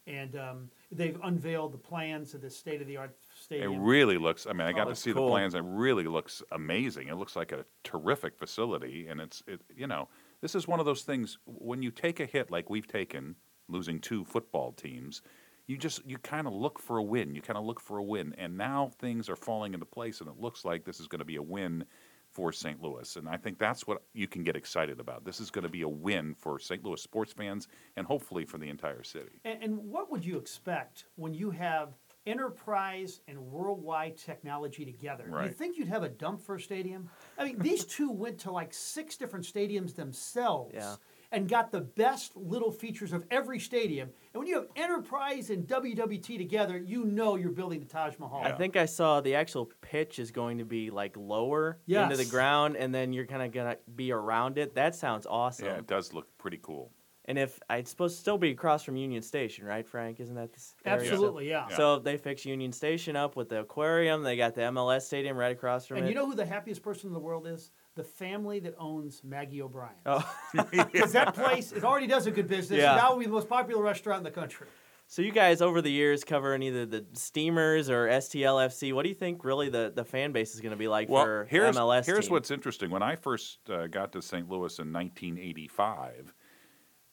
and 0.06 0.36
um, 0.36 0.70
they've 0.90 1.18
unveiled 1.22 1.72
the 1.72 1.78
plans 1.78 2.34
of 2.34 2.40
this 2.40 2.56
state-of-the-art 2.56 3.16
stadium. 3.40 3.74
It 3.74 3.78
really 3.78 4.18
looks. 4.18 4.46
I 4.46 4.52
mean, 4.52 4.66
I 4.66 4.72
got 4.72 4.84
to 4.84 4.96
see 4.96 5.12
cool. 5.12 5.26
the 5.26 5.30
plans. 5.30 5.54
It 5.54 5.62
really 5.64 6.04
looks 6.04 6.42
amazing. 6.52 7.08
It 7.08 7.16
looks 7.16 7.36
like 7.36 7.52
a 7.52 7.64
terrific 7.84 8.36
facility, 8.38 9.06
and 9.08 9.20
it's 9.20 9.42
it. 9.46 9.60
You 9.76 9.86
know, 9.86 10.08
this 10.40 10.54
is 10.54 10.66
one 10.66 10.80
of 10.80 10.86
those 10.86 11.02
things 11.02 11.38
when 11.46 11.82
you 11.82 11.90
take 11.90 12.20
a 12.20 12.26
hit 12.26 12.50
like 12.50 12.68
we've 12.68 12.88
taken, 12.88 13.36
losing 13.68 14.00
two 14.00 14.24
football 14.24 14.72
teams. 14.72 15.22
You 15.68 15.76
just 15.76 16.04
you 16.04 16.18
kind 16.18 16.46
of 16.46 16.52
look 16.52 16.80
for 16.80 16.98
a 16.98 17.02
win. 17.02 17.34
You 17.34 17.42
kind 17.42 17.56
of 17.56 17.64
look 17.64 17.80
for 17.80 17.98
a 17.98 18.02
win, 18.02 18.34
and 18.36 18.56
now 18.56 18.90
things 18.98 19.28
are 19.28 19.36
falling 19.36 19.74
into 19.74 19.86
place, 19.86 20.20
and 20.20 20.28
it 20.28 20.40
looks 20.40 20.64
like 20.64 20.84
this 20.84 20.98
is 20.98 21.06
going 21.06 21.20
to 21.20 21.24
be 21.24 21.36
a 21.36 21.42
win 21.42 21.84
for 22.32 22.52
St. 22.52 22.82
Louis. 22.82 23.16
And 23.16 23.28
I 23.28 23.36
think 23.36 23.58
that's 23.58 23.86
what 23.86 24.02
you 24.14 24.26
can 24.26 24.42
get 24.42 24.56
excited 24.56 25.00
about. 25.00 25.24
This 25.24 25.40
is 25.40 25.50
going 25.50 25.64
to 25.64 25.70
be 25.70 25.82
a 25.82 25.88
win 25.88 26.34
for 26.34 26.58
St. 26.58 26.82
Louis 26.84 27.00
sports 27.00 27.32
fans, 27.32 27.68
and 27.96 28.06
hopefully 28.06 28.44
for 28.44 28.58
the 28.58 28.68
entire 28.68 29.02
city. 29.02 29.40
And, 29.44 29.62
and 29.62 29.78
what 29.78 30.10
would 30.10 30.24
you 30.24 30.38
expect 30.38 31.06
when 31.16 31.34
you 31.34 31.50
have 31.50 31.90
enterprise 32.26 33.20
and 33.28 33.38
worldwide 33.38 34.16
technology 34.16 34.84
together? 34.84 35.24
Do 35.28 35.44
you 35.44 35.50
think 35.52 35.76
you'd 35.76 35.88
have 35.88 36.04
a 36.04 36.08
dump 36.08 36.40
for 36.40 36.54
a 36.54 36.60
stadium? 36.60 37.10
I 37.36 37.44
mean, 37.44 37.58
these 37.58 37.84
two 37.84 38.10
went 38.10 38.38
to 38.40 38.52
like 38.52 38.72
six 38.72 39.16
different 39.16 39.44
stadiums 39.44 39.94
themselves 39.94 40.72
Yeah. 40.74 40.94
And 41.32 41.48
got 41.48 41.72
the 41.72 41.80
best 41.80 42.36
little 42.36 42.70
features 42.70 43.12
of 43.12 43.24
every 43.30 43.58
stadium. 43.58 44.10
And 44.34 44.40
when 44.40 44.46
you 44.46 44.54
have 44.56 44.68
enterprise 44.76 45.50
and 45.50 45.66
WWT 45.66 46.38
together, 46.38 46.78
you 46.78 47.04
know 47.04 47.36
you're 47.36 47.50
building 47.50 47.80
the 47.80 47.86
Taj 47.86 48.18
Mahal. 48.18 48.42
I 48.44 48.52
think 48.52 48.76
I 48.76 48.84
saw 48.84 49.20
the 49.20 49.34
actual 49.34 49.70
pitch 49.80 50.18
is 50.18 50.30
going 50.30 50.58
to 50.58 50.64
be 50.64 50.90
like 50.90 51.16
lower 51.16 51.78
into 51.88 52.16
the 52.16 52.26
ground, 52.26 52.76
and 52.76 52.94
then 52.94 53.12
you're 53.12 53.26
kind 53.26 53.42
of 53.42 53.50
gonna 53.52 53.76
be 53.96 54.12
around 54.12 54.58
it. 54.58 54.74
That 54.74 54.94
sounds 54.94 55.26
awesome. 55.26 55.66
Yeah, 55.66 55.78
it 55.78 55.86
does 55.86 56.12
look 56.12 56.26
pretty 56.38 56.60
cool. 56.62 56.92
And 57.26 57.38
if 57.38 57.60
it's 57.70 57.88
supposed 57.88 58.16
to 58.16 58.20
still 58.20 58.36
be 58.36 58.50
across 58.50 58.82
from 58.82 58.96
Union 58.96 59.22
Station, 59.22 59.64
right, 59.64 59.86
Frank? 59.86 60.18
Isn't 60.18 60.34
that 60.34 60.52
this 60.52 60.74
area? 60.84 61.08
Absolutely, 61.08 61.48
yeah. 61.48 61.68
So 61.68 62.00
they 62.00 62.16
fix 62.16 62.44
Union 62.44 62.72
Station 62.72 63.14
up 63.14 63.36
with 63.36 63.48
the 63.48 63.60
aquarium. 63.60 64.24
They 64.24 64.36
got 64.36 64.56
the 64.56 64.62
MLS 64.62 65.02
stadium 65.02 65.36
right 65.36 65.52
across 65.52 65.86
from 65.86 65.98
And 65.98 66.06
it. 66.06 66.08
you 66.08 66.16
know 66.16 66.26
who 66.26 66.34
the 66.34 66.44
happiest 66.44 66.82
person 66.82 67.06
in 67.06 67.12
the 67.14 67.20
world 67.20 67.46
is? 67.46 67.70
The 67.94 68.04
family 68.04 68.58
that 68.60 68.74
owns 68.78 69.22
Maggie 69.22 69.60
O'Brien. 69.62 69.92
oh. 70.06 70.34
Because 70.70 71.12
that 71.12 71.34
place, 71.34 71.72
it 71.72 71.84
already 71.84 72.06
does 72.06 72.26
a 72.26 72.30
good 72.30 72.48
business. 72.48 72.78
Yeah. 72.80 72.94
Now 72.96 73.08
it'll 73.08 73.18
be 73.18 73.26
the 73.26 73.32
most 73.32 73.48
popular 73.48 73.82
restaurant 73.82 74.18
in 74.18 74.24
the 74.24 74.30
country. 74.30 74.66
so 75.08 75.20
you 75.20 75.30
guys 75.30 75.60
over 75.60 75.82
the 75.82 75.90
years 75.90 76.24
covering 76.24 76.62
either 76.62 76.86
the 76.86 77.04
Steamers 77.12 77.90
or 77.90 78.06
STLFC. 78.08 78.94
What 78.94 79.02
do 79.02 79.10
you 79.10 79.14
think 79.14 79.44
really 79.44 79.68
the, 79.68 79.92
the 79.94 80.04
fan 80.06 80.32
base 80.32 80.54
is 80.54 80.60
going 80.62 80.70
to 80.70 80.76
be 80.78 80.88
like 80.88 81.10
Well, 81.10 81.24
for 81.24 81.46
here's 81.50 81.76
MLS? 81.76 82.06
here's 82.06 82.24
team? 82.26 82.32
what's 82.32 82.50
interesting. 82.50 82.90
When 82.90 83.02
I 83.02 83.14
first 83.16 83.58
uh, 83.68 83.88
got 83.88 84.12
to 84.12 84.22
St. 84.22 84.48
Louis 84.48 84.78
in 84.78 84.90
1985, 84.90 86.32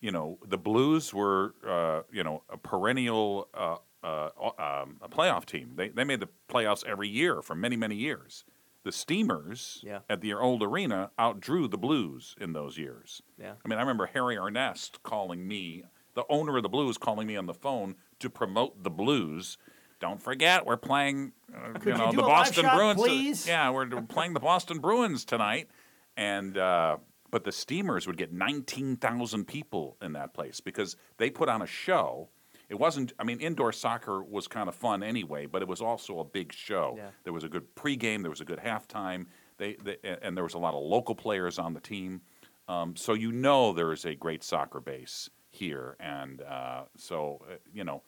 you 0.01 0.11
know, 0.11 0.39
the 0.47 0.57
Blues 0.57 1.13
were, 1.13 1.55
uh, 1.67 2.01
you 2.11 2.23
know, 2.23 2.43
a 2.49 2.57
perennial 2.57 3.49
uh, 3.53 3.75
uh, 4.01 4.29
um, 4.57 4.95
a 5.01 5.09
playoff 5.09 5.43
team. 5.45 5.73
They 5.75 5.89
they 5.89 6.05
made 6.05 6.21
the 6.21 6.29
playoffs 6.49 6.85
every 6.85 7.09
year 7.09 7.41
for 7.41 7.53
many 7.53 7.75
many 7.75 7.95
years. 7.97 8.45
The 8.83 8.91
Steamers 8.91 9.81
Yeah. 9.85 9.99
at 10.09 10.21
the 10.21 10.33
old 10.33 10.63
arena 10.63 11.11
outdrew 11.19 11.67
the 11.69 11.77
Blues 11.77 12.35
in 12.39 12.53
those 12.53 12.77
years. 12.77 13.21
Yeah. 13.37 13.53
I 13.63 13.67
mean, 13.67 13.77
I 13.77 13.81
remember 13.81 14.05
Harry 14.07 14.35
Ornest 14.37 15.03
calling 15.03 15.47
me, 15.47 15.83
the 16.13 16.23
owner 16.29 16.57
of 16.57 16.63
the 16.63 16.69
Blues, 16.69 16.97
calling 16.97 17.27
me 17.27 17.35
on 17.35 17.45
the 17.45 17.53
phone 17.53 17.95
to 18.19 18.29
promote 18.29 18.83
the 18.83 18.89
Blues. 18.89 19.57
Don't 19.99 20.21
forget, 20.21 20.65
we're 20.65 20.77
playing, 20.77 21.33
uh, 21.53 21.77
you 21.83 21.91
you 21.91 21.97
know, 21.97 22.09
do 22.11 22.17
the 22.17 22.23
Boston 22.23 22.63
shot, 22.63 22.75
Bruins. 22.77 22.97
please? 23.01 23.47
Yeah, 23.47 23.69
we're 23.69 23.85
playing 24.03 24.33
the 24.33 24.39
Boston 24.39 24.79
Bruins 24.79 25.25
tonight, 25.25 25.67
and 26.15 26.57
uh, 26.57 26.97
but 27.31 27.43
the 27.43 27.51
Steamers 27.51 28.07
would 28.07 28.15
get 28.17 28.31
nineteen 28.31 28.95
thousand 28.95 29.45
people 29.45 29.97
in 30.01 30.13
that 30.13 30.33
place 30.33 30.61
because 30.61 30.95
they 31.17 31.29
put 31.29 31.49
on 31.49 31.61
a 31.61 31.67
show. 31.67 32.29
It 32.69 32.79
wasn't. 32.79 33.13
I 33.19 33.23
mean, 33.23 33.39
indoor 33.39 33.71
soccer 33.71 34.21
was 34.23 34.47
kind 34.47 34.69
of 34.69 34.75
fun 34.75 35.01
anyway, 35.03 35.47
but 35.47 35.61
it 35.61 35.67
was 35.67 35.81
also 35.81 36.19
a 36.19 36.23
big 36.23 36.53
show. 36.53 36.93
Yeah. 36.97 37.09
There 37.23 37.33
was 37.33 37.43
a 37.43 37.49
good 37.49 37.75
pregame. 37.75 38.21
There 38.21 38.29
was 38.29 38.41
a 38.41 38.45
good 38.45 38.59
halftime. 38.59 39.25
They, 39.57 39.75
they 39.83 39.97
and 40.21 40.37
there 40.37 40.43
was 40.43 40.53
a 40.53 40.59
lot 40.59 40.73
of 40.75 40.83
local 40.83 41.15
players 41.15 41.57
on 41.59 41.73
the 41.73 41.79
team. 41.81 42.21
Um, 42.67 42.95
so 42.95 43.13
you 43.13 43.31
know 43.31 43.73
there 43.73 43.91
is 43.91 44.05
a 44.05 44.13
great 44.13 44.43
soccer 44.43 44.79
base 44.79 45.29
here, 45.49 45.97
and 45.99 46.41
uh, 46.41 46.83
so 46.95 47.41
uh, 47.49 47.55
you 47.73 47.83
know. 47.83 48.03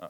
Uh, 0.00 0.08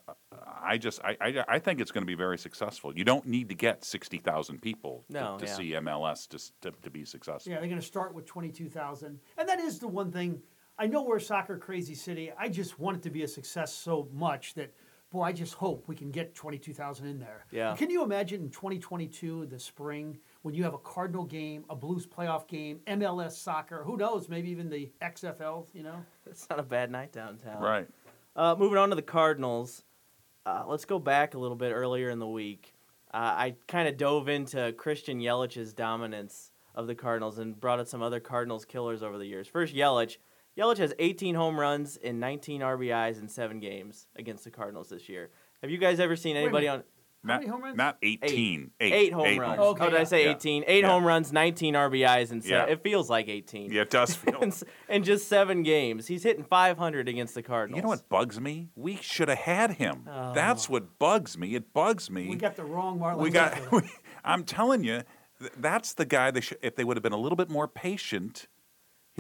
I 0.63 0.79
just 0.79 1.01
I, 1.03 1.17
I, 1.21 1.45
I 1.49 1.59
think 1.59 1.81
it's 1.81 1.91
going 1.91 2.03
to 2.03 2.07
be 2.07 2.15
very 2.15 2.39
successful. 2.39 2.97
You 2.97 3.03
don't 3.03 3.27
need 3.27 3.49
to 3.49 3.57
get 3.57 3.85
sixty 3.85 4.19
thousand 4.19 4.63
people 4.63 5.05
to, 5.09 5.13
No, 5.15 5.39
to 5.39 5.47
yeah. 5.47 5.55
see 5.57 5.71
MLS 5.73 6.29
to, 6.29 6.39
to 6.61 6.77
to 6.83 6.91
be 6.91 7.05
successful. 7.05 7.51
Yeah, 7.51 7.59
they're 7.59 7.69
going 7.69 7.81
to 7.81 7.85
start 7.87 8.15
with 8.15 8.25
22,000. 8.25 9.19
And 9.37 9.49
that 9.49 9.59
is 9.59 9.81
the 9.81 9.89
one 9.89 10.13
thing. 10.13 10.43
I 10.81 10.87
know 10.87 11.03
we're 11.03 11.19
a 11.19 11.21
soccer 11.21 11.59
crazy 11.59 11.95
city. 11.95 12.33
I 12.39 12.49
just 12.49 12.81
want 12.81 12.97
it 12.97 13.03
to 13.03 13.11
be 13.11 13.23
a 13.23 13.29
success 13.29 13.71
so 13.71 14.09
much 14.15 14.55
that, 14.55 14.73
boy, 15.11 15.25
I 15.25 15.33
just 15.33 15.53
hope 15.53 15.87
we 15.87 15.95
can 15.95 16.11
get 16.11 16.35
22,000 16.35 17.07
in 17.07 17.19
there. 17.19 17.45
Yeah. 17.51 17.77
Can 17.77 17.91
you 17.91 18.03
imagine 18.03 18.45
in 18.45 18.49
2022, 18.49 19.45
the 19.45 19.59
spring, 19.59 20.19
when 20.41 20.55
you 20.55 20.65
have 20.65 20.73
a 20.73 20.79
Cardinal 20.79 21.27
game, 21.27 21.67
a 21.69 21.77
Blues 21.77 22.07
playoff 22.07 22.49
game, 22.49 22.81
MLS 22.87 23.33
soccer, 23.33 23.85
who 23.85 23.99
knows, 23.99 24.31
maybe 24.31 24.49
even 24.49 24.71
the 24.71 24.91
XFL, 25.03 25.67
you 25.75 25.83
know? 25.83 26.03
It's 26.25 26.49
not 26.49 26.59
a 26.59 26.63
bad 26.63 26.91
night 26.91 27.13
downtown. 27.13 27.61
Right. 27.61 27.87
Uh, 28.35 28.57
moving 28.59 28.79
on 28.79 28.89
to 28.89 28.97
the 28.97 29.03
Cardinals. 29.03 29.85
Uh, 30.47 30.65
let's 30.67 30.87
go 30.87 30.99
back 30.99 31.35
a 31.35 31.39
little 31.39 31.59
bit 31.59 31.73
earlier 31.73 32.09
in 32.09 32.19
the 32.19 32.27
week. 32.27 32.73
Uh, 33.13 33.19
I 33.19 33.55
kind 33.69 33.87
of 33.87 33.99
dove 33.99 34.31
into 34.31 34.73
Christian 34.79 35.21
Yelich's 35.21 35.75
dominance 35.75 36.53
of 36.75 36.87
the 36.87 36.95
Cardinals 36.95 37.39
and 37.39 37.61
brought 37.61 37.81
up 37.81 37.87
some 37.87 38.01
other 38.01 38.19
Cardinals 38.19 38.65
killers 38.65 39.03
over 39.03 39.19
the 39.19 39.27
years. 39.27 39.47
First, 39.47 39.75
Yelich. 39.75 40.17
Yelich 40.61 40.79
has 40.79 40.93
18 40.99 41.35
home 41.35 41.59
runs 41.59 41.97
and 42.03 42.21
19 42.21 42.61
RBIs 42.61 43.21
in 43.21 43.29
seven 43.29 43.61
games 43.61 44.07
against 44.17 44.45
the 44.45 44.51
Cardinals 44.51 44.91
this 44.91 45.09
year. 45.09 45.31
Have 45.63 45.71
you 45.71 45.79
guys 45.79 46.01
ever 46.01 46.17
seen 46.17 46.37
anybody 46.37 46.69
on 46.69 46.79
How 47.23 47.35
Not, 47.35 47.41
many 47.41 47.51
home 47.51 47.63
runs? 47.63 47.77
not 47.77 47.99
18. 48.03 48.71
Eight. 48.81 48.93
eight 48.93 49.13
home 49.13 49.25
runs? 49.27 49.39
runs. 49.39 49.59
Oh, 49.61 49.69
okay, 49.71 49.85
oh, 49.85 49.91
did 49.91 49.95
I 49.97 49.99
yeah. 50.01 50.05
say 50.05 50.25
Yeah. 50.25 50.31
18? 50.33 50.65
Eight 50.67 50.81
Yeah. 50.85 50.89
home 50.91 51.05
runs, 51.05 51.33
19 51.33 51.75
RBIs, 51.75 52.31
and 52.31 52.43
seven. 52.43 52.69
Yeah. 52.69 52.73
It 52.73 52.83
feels 52.83 53.11
like 53.11 53.29
18. 53.29 53.71
Yeah, 53.73 53.83
it 53.83 53.91
does 53.91 54.15
feel. 54.15 54.39
in, 54.43 54.49
s- 54.49 54.65
just 55.03 55.29
seven 55.29 55.63
games, 55.63 56.07
he's 56.07 56.23
hitting 56.23 56.45
500 56.45 57.09
against 57.09 57.35
the 57.35 57.43
Cardinals. 57.43 57.77
You 57.77 57.83
know 57.83 57.89
what 57.89 58.09
bugs 58.09 58.41
me? 58.41 58.69
We 58.75 58.97
should 58.97 59.29
have 59.29 59.39
had 59.39 59.73
him. 59.73 60.09
Oh. 60.11 60.33
That's 60.35 60.69
what 60.69 60.99
bugs 60.99 61.37
me. 61.39 61.55
It 61.55 61.73
bugs 61.75 62.11
me. 62.11 62.29
We 62.29 62.37
got 62.37 62.57
the 62.57 62.65
wrong 62.65 62.99
Marlon. 62.99 63.19
We 63.19 63.31
got. 63.31 63.53
Mazzarri. 63.53 63.91
I'm 64.25 64.45
telling 64.45 64.85
you, 64.85 65.03
that's 65.59 65.95
the 65.95 66.05
guy. 66.07 66.31
They 66.31 66.41
should. 66.41 66.59
If 66.63 66.77
they 66.77 66.85
would 66.85 66.97
have 66.97 67.03
been 67.03 67.13
a 67.13 67.19
little 67.19 67.37
bit 67.37 67.51
more 67.51 67.69
patient, 67.69 68.47
he, 68.49 68.50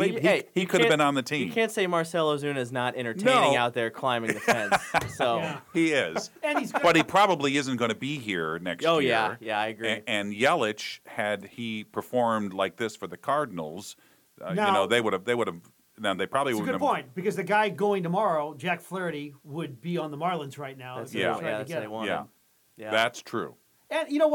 But 0.00 0.10
he, 0.10 0.20
hey, 0.20 0.42
he 0.54 0.60
you 0.62 0.66
could 0.66 0.80
have 0.80 0.90
been 0.90 1.00
on 1.00 1.14
the 1.14 1.22
team. 1.22 1.46
You 1.46 1.52
can't 1.52 1.70
say 1.70 1.86
Marcell 1.86 2.34
Ozuna 2.36 2.56
is 2.56 2.72
not 2.72 2.96
entertaining 2.96 3.52
No. 3.52 3.56
out 3.58 3.74
there 3.74 3.90
climbing 3.90 4.32
the 4.34 4.40
fence. 4.40 4.74
So, 5.16 5.38
Yeah. 5.38 5.60
He 5.72 5.92
is, 5.92 6.30
and 6.42 6.58
he's 6.58 6.72
but 6.72 6.96
he 6.96 7.02
probably 7.02 7.56
isn't 7.56 7.76
going 7.76 7.90
to 7.90 7.94
be 7.94 8.18
here 8.18 8.58
next 8.58 8.84
oh 8.86 8.98
year. 8.98 9.10
yeah, 9.10 9.36
yeah, 9.40 9.58
I 9.60 9.66
agree. 9.68 9.88
A- 9.88 10.02
And, 10.08 10.32
Yelich, 10.34 11.00
had 11.06 11.44
he 11.44 11.84
performed 11.84 12.52
like 12.52 12.76
this 12.76 12.96
for 12.96 13.06
the 13.06 13.16
Cardinals, 13.16 13.96
uh, 14.44 14.50
you 14.50 14.54
Now- 14.56 14.72
know, 14.72 14.86
they 14.86 15.00
would 15.00 15.12
have. 15.12 15.24
They 15.24 15.34
would 15.34 15.46
have. 15.46 15.60
Now 15.98 16.14
they 16.14 16.26
probably 16.26 16.52
It's 16.52 16.58
a 16.58 16.62
would 16.62 16.66
good 16.66 16.72
have. 16.72 16.80
point 16.80 17.14
because 17.14 17.36
the 17.36 17.44
guy 17.44 17.68
going 17.68 18.02
tomorrow, 18.02 18.54
Jack 18.54 18.80
Flaherty, 18.80 19.34
would 19.44 19.82
be 19.82 19.98
on 19.98 20.10
the 20.10 20.16
Marlins 20.16 20.58
right 20.58 20.78
now. 20.78 20.96
that's 20.96 21.10
if 21.10 21.14
they 21.14 21.20
Yeah. 21.20 21.26
were 21.28 21.32
what, 21.34 21.40
trying 21.40 21.50
yeah, 21.52 21.58
to 21.58 21.58
that's 21.64 21.68
get 21.68 21.74
what 21.74 21.80
they 21.80 21.84
him. 21.84 21.90
wanted. 21.92 22.08
Yeah, 22.76 22.84
Yeah. 22.86 22.90
that's 22.90 23.20
true. 23.22 23.54
And 23.90 24.08
you 24.10 24.18
know 24.18 24.28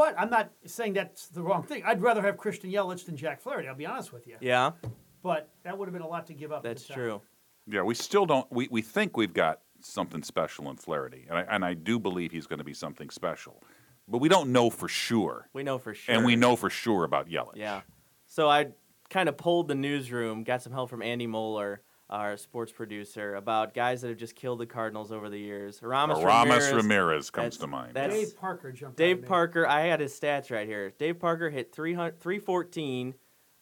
what? 5.26 5.48
I'm 5.64 5.66
not 5.66 5.66
saying 5.66 5.66
that's 5.66 5.66
the 5.66 5.66
wrong 5.66 5.66
thing. 5.66 5.66
I'd 5.66 5.66
rather 5.66 5.66
have 5.66 5.66
Christian 5.66 5.66
Yelich 5.66 5.66
than 5.66 5.66
Jack 5.66 5.66
Flaherty. 5.66 5.66
I'll 5.66 5.66
be 5.66 5.66
honest 5.66 5.66
with 5.66 5.66
you. 5.66 5.66
yeah, 5.66 5.66
But 5.66 5.70
that 5.70 5.78
would 5.78 5.88
have 5.88 5.92
been 5.92 6.02
a 6.02 6.08
lot 6.08 6.26
to 6.28 6.34
give 6.34 6.52
up. 6.52 6.62
that's 6.62 6.86
true. 6.86 7.20
Yeah, 7.68 7.82
we 7.82 7.94
still 7.94 8.26
don't. 8.26 8.46
We, 8.52 8.68
we 8.70 8.82
think 8.82 9.16
we've 9.16 9.34
got 9.34 9.60
something 9.80 10.22
special 10.22 10.70
in 10.70 10.76
Flaherty, 10.76 11.26
and 11.28 11.38
I, 11.38 11.42
and 11.42 11.64
I 11.64 11.74
do 11.74 11.98
believe 11.98 12.32
he's 12.32 12.46
going 12.46 12.58
to 12.60 12.64
be 12.64 12.74
something 12.74 13.10
special, 13.10 13.62
but 14.08 14.18
we 14.18 14.28
don't 14.28 14.50
know 14.52 14.70
for 14.70 14.88
sure, 14.88 15.48
We 15.52 15.62
know 15.64 15.78
for 15.78 15.92
sure. 15.94 16.14
and 16.14 16.24
we 16.24 16.36
know 16.36 16.54
for 16.56 16.70
sure 16.70 17.04
about 17.04 17.28
Yelich. 17.28 17.56
Yeah. 17.56 17.80
So 18.26 18.48
I 18.48 18.68
kind 19.10 19.28
of 19.28 19.36
pulled 19.36 19.68
the 19.68 19.74
newsroom, 19.74 20.44
got 20.44 20.62
some 20.62 20.72
help 20.72 20.90
from 20.90 21.02
Andy 21.02 21.26
Moeller, 21.26 21.82
our 22.08 22.36
sports 22.36 22.70
producer, 22.72 23.34
about 23.34 23.74
guys 23.74 24.00
that 24.02 24.08
have 24.08 24.16
just 24.16 24.34
killed 24.36 24.60
the 24.60 24.66
Cardinals 24.66 25.10
over 25.12 25.28
the 25.28 25.38
years. 25.38 25.80
Aramis 25.82 26.18
Aramis 26.18 26.64
Ramirez. 26.70 26.72
Ramirez 26.72 27.30
comes 27.30 27.44
that's- 27.44 27.58
to 27.58 27.66
mind. 27.66 27.94
that's- 27.94 28.18
Dave 28.18 28.36
Parker 28.36 28.70
jumped. 28.72 29.00
out 29.00 29.04
at 29.04 29.06
Dave 29.08 29.20
me. 29.22 29.26
Parker, 29.28 29.66
I 29.66 29.82
had 29.82 30.00
his 30.00 30.18
stats 30.18 30.50
right 30.52 30.66
here. 30.68 30.90
Dave 30.98 31.18
Parker 31.18 31.50
hit 31.50 31.72
300 31.74 32.20
314 32.20 33.14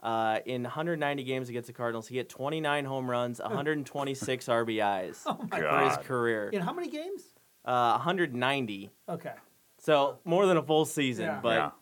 uh, 0.05 0.39
in 0.47 0.63
190 0.63 1.25
games 1.25 1.49
against 1.49 1.67
the 1.67 1.73
Cardinals. 1.73 2.07
He 2.07 2.17
hit 2.19 2.29
29 2.29 2.85
home 2.85 3.11
runs, 3.11 3.41
126 3.41 4.47
RBIs 4.47 5.23
Oh 5.27 5.39
my 5.51 5.59
for 5.59 5.63
God. 5.65 5.89
his 5.99 6.07
career. 6.07 6.51
In 6.51 6.61
how 6.61 6.73
many 6.73 6.89
games? 6.89 7.23
Uh, 7.65 7.93
190. 7.93 8.91
Okay. 9.09 9.33
So 9.79 10.19
more 10.25 10.47
than 10.47 10.59
a 10.59 10.63
full 10.63 10.85
season. 10.85 11.25
Yeah. 11.27 11.41
But 11.43 11.73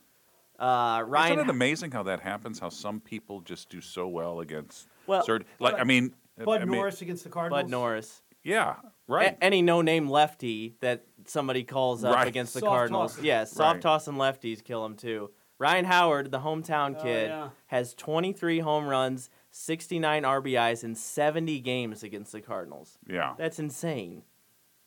yeah. 0.61 0.65
uh, 0.99 1.03
Ryan, 1.03 1.33
Isn't 1.41 1.49
it 1.49 1.51
amazing 1.51 1.91
how 1.91 2.05
that 2.05 2.21
happens? 2.21 2.59
How 2.61 2.69
some 2.69 3.01
people 3.01 3.41
just 3.41 3.69
do 3.69 3.81
so 3.81 4.07
well 4.09 4.41
against 4.41 4.87
Well, 5.07 5.25
certain. 5.25 5.47
Like 5.59 5.75
I 5.79 5.85
mean, 5.85 6.15
Bud 6.43 6.63
I 6.63 6.65
mean, 6.65 6.77
Norris 6.77 7.03
against 7.03 7.25
the 7.25 7.31
Cardinals. 7.31 7.65
Bud 7.65 7.71
Norris. 7.71 8.23
Yeah, 8.45 8.71
A- 8.71 8.77
right. 9.07 9.39
any 9.41 9.63
no-name 9.63 10.09
lefty 10.09 10.75
that 10.81 11.05
somebody 11.27 11.63
calls 11.63 12.03
up 12.03 12.15
Right. 12.17 12.27
against 12.27 12.55
the 12.55 12.61
Soft 12.61 12.71
Cardinals. 12.71 13.13
tossing. 13.13 13.25
Yeah, 13.25 13.45
soft 13.45 13.75
Right. 13.75 13.83
tossing 13.83 14.15
lefties 14.15 14.65
kill 14.65 14.85
him 14.85 14.97
too. 14.97 15.31
Ryan 15.63 15.85
Howard, 15.85 16.31
the 16.33 16.41
hometown 16.41 16.97
Oh, 16.99 17.03
kid, 17.03 17.29
yeah. 17.29 17.51
has 17.69 17.95
23 17.95 18.59
home 18.59 18.87
runs, 18.87 19.31
69 19.53 20.25
RBIs 20.25 20.83
in 20.83 20.95
70 20.97 21.61
games 21.61 22.03
against 22.03 22.33
the 22.33 22.41
Cardinals. 22.41 22.99
yeah, 23.09 23.35
That's 23.39 23.59
insane. 23.61 24.23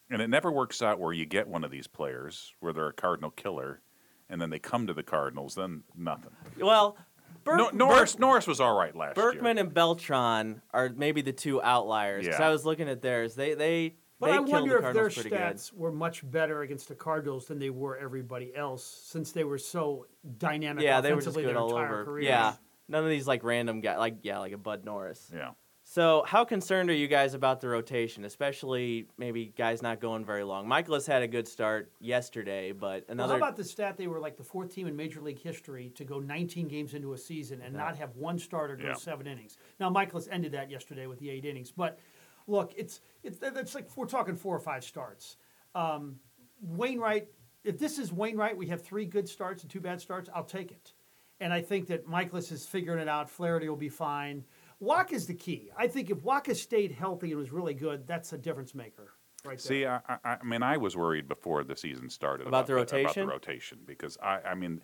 and 0.10 0.22
it 0.22 0.30
never 0.30 0.52
works 0.52 0.82
out 0.82 1.00
where 1.00 1.14
you 1.14 1.26
get 1.26 1.48
one 1.48 1.64
of 1.64 1.72
these 1.72 1.88
players 1.88 2.54
where 2.60 2.74
they're 2.74 2.90
a 2.90 2.94
Cardinal 2.94 3.32
killer, 3.32 3.82
and 4.30 4.42
then 4.42 4.50
they 4.50 4.60
come 4.60 4.86
to 4.88 4.94
the 4.94 5.02
Cardinals, 5.04 5.56
then 5.56 5.84
nothing. 5.96 6.32
Well, 6.60 6.98
Berk, 7.46 7.58
No, 7.58 7.70
Norris 7.70 8.14
Berk- 8.14 8.20
Norris 8.20 8.48
was 8.48 8.60
all 8.60 8.76
right 8.78 8.96
last 8.96 9.16
Berkman 9.16 9.24
year. 9.24 9.42
Berkman 9.42 9.58
and 9.60 9.74
Beltran 9.74 10.62
are 10.74 10.90
maybe 10.90 11.22
the 11.22 11.32
two 11.32 11.62
outliers. 11.62 12.28
'cause 12.28 12.40
Yeah. 12.40 12.48
I 12.48 12.50
was 12.50 12.66
looking 12.66 12.90
at 12.90 13.02
theirs. 13.02 13.36
They 13.36 13.54
they 13.54 13.96
But 14.20 14.28
they 14.28 14.34
I 14.38 14.40
wonder 14.40 14.70
the 14.70 14.76
if 14.78 14.82
their 14.82 14.82
Cardinals 15.10 15.14
pretty 15.16 15.30
good. 15.30 15.40
stats 15.40 15.74
were 15.74 15.92
much 15.92 16.30
better 16.30 16.62
against 16.62 16.88
the 16.88 16.96
Cardinals 16.96 17.48
than 17.48 17.60
they 17.60 17.70
were 17.70 17.98
everybody 17.98 18.56
else, 18.56 18.84
since 18.84 19.32
they 19.32 19.44
were 19.44 19.58
so 19.58 20.08
dynamic. 20.38 20.84
Yeah, 20.84 21.02
they 21.02 21.14
were 21.14 21.22
just 21.22 21.36
good 21.36 21.56
all 21.56 21.74
over. 21.76 22.06
careers. 22.06 22.26
Yeah, 22.26 22.54
none 22.88 23.04
of 23.04 23.10
these 23.10 23.28
like 23.28 23.44
random 23.44 23.82
guys, 23.82 23.98
like 23.98 24.18
yeah, 24.24 24.40
like 24.40 24.54
a 24.54 24.58
Bud 24.58 24.86
Norris. 24.86 25.30
Yeah. 25.34 25.52
So, 25.88 26.24
how 26.26 26.46
concerned 26.46 26.90
are 26.90 26.96
you 26.96 27.08
guys 27.08 27.36
about 27.36 27.62
the 27.62 27.68
rotation, 27.70 28.26
especially 28.26 29.06
maybe 29.20 29.54
guys 29.56 29.84
not 29.84 30.00
going 30.02 30.26
very 30.26 30.44
long? 30.44 30.66
Mikolas 30.66 31.06
had 31.06 31.22
a 31.22 31.28
good 31.28 31.48
start 31.48 31.92
yesterday, 32.00 32.72
but 32.72 33.04
Well, 33.08 33.14
another. 33.14 33.34
how 33.34 33.38
about 33.38 33.56
the 33.56 33.64
stat 33.64 33.96
they 33.96 34.08
were 34.08 34.20
like 34.20 34.36
the 34.36 34.44
fourth 34.44 34.74
team 34.74 34.88
in 34.88 34.96
Major 34.96 35.22
League 35.22 35.38
history 35.40 35.92
to 35.94 36.04
go 36.04 36.18
19 36.20 36.68
games 36.70 36.96
into 36.96 37.14
a 37.14 37.18
season 37.20 37.62
and 37.62 37.76
not 37.76 37.98
have 37.98 38.16
one 38.16 38.40
starter 38.40 38.76
go 38.76 38.86
Yeah. 38.88 38.94
seven 38.94 39.28
innings? 39.28 39.60
Now, 39.80 39.92
Mikolas 39.92 40.28
ended 40.32 40.54
that 40.54 40.72
yesterday 40.72 41.06
with 41.06 41.20
the 41.20 41.30
eight 41.30 41.46
innings, 41.46 41.72
but 41.72 42.00
look, 42.48 42.74
it's 42.76 43.02
it's 43.24 43.38
it's 43.42 43.76
like 43.76 43.88
we're 43.96 44.06
talking 44.06 44.36
four 44.36 44.56
or 44.56 44.60
five 44.60 44.84
starts. 44.84 45.38
Um, 45.74 46.18
Wainwright, 46.62 47.28
if 47.64 47.78
this 47.78 48.00
is 48.00 48.12
Wainwright, 48.12 48.56
we 48.56 48.68
have 48.68 48.82
three 48.82 49.06
good 49.06 49.28
starts 49.28 49.64
and 49.64 49.72
two 49.72 49.82
bad 49.82 50.00
starts. 50.02 50.30
I'll 50.34 50.44
take 50.44 50.72
it, 50.72 50.94
and 51.40 51.54
I 51.54 51.62
think 51.62 51.88
that 51.88 52.08
Mikolas 52.08 52.52
is 52.52 52.66
figuring 52.66 53.00
it 53.00 53.10
out. 53.10 53.30
Flaherty 53.30 53.70
will 53.70 53.76
be 53.76 53.90
fine. 53.90 54.44
Wacha's 54.82 55.26
the 55.26 55.34
key. 55.34 55.72
I 55.78 55.88
think 55.88 56.10
if 56.10 56.18
Wacha 56.20 56.56
stayed 56.56 56.92
healthy 56.92 57.32
and 57.32 57.40
was 57.40 57.52
really 57.52 57.74
good, 57.74 58.06
that's 58.06 58.34
a 58.34 58.38
difference 58.38 58.76
maker. 58.76 59.14
Right 59.46 59.58
there. 59.58 59.58
See, 59.58 59.86
I, 59.86 60.00
I, 60.10 60.38
I 60.42 60.44
mean, 60.44 60.64
I 60.64 60.78
was 60.78 60.98
worried 60.98 61.28
before 61.28 61.64
the 61.64 61.76
season 61.76 62.10
started 62.10 62.48
About 62.48 62.68
the 62.68 62.74
rotation, 62.74 63.06
about 63.06 63.16
rotation? 63.16 63.28
the 63.28 63.32
rotation 63.32 63.78
because 63.86 64.18
I, 64.22 64.40
I 64.50 64.56
mean, 64.56 64.82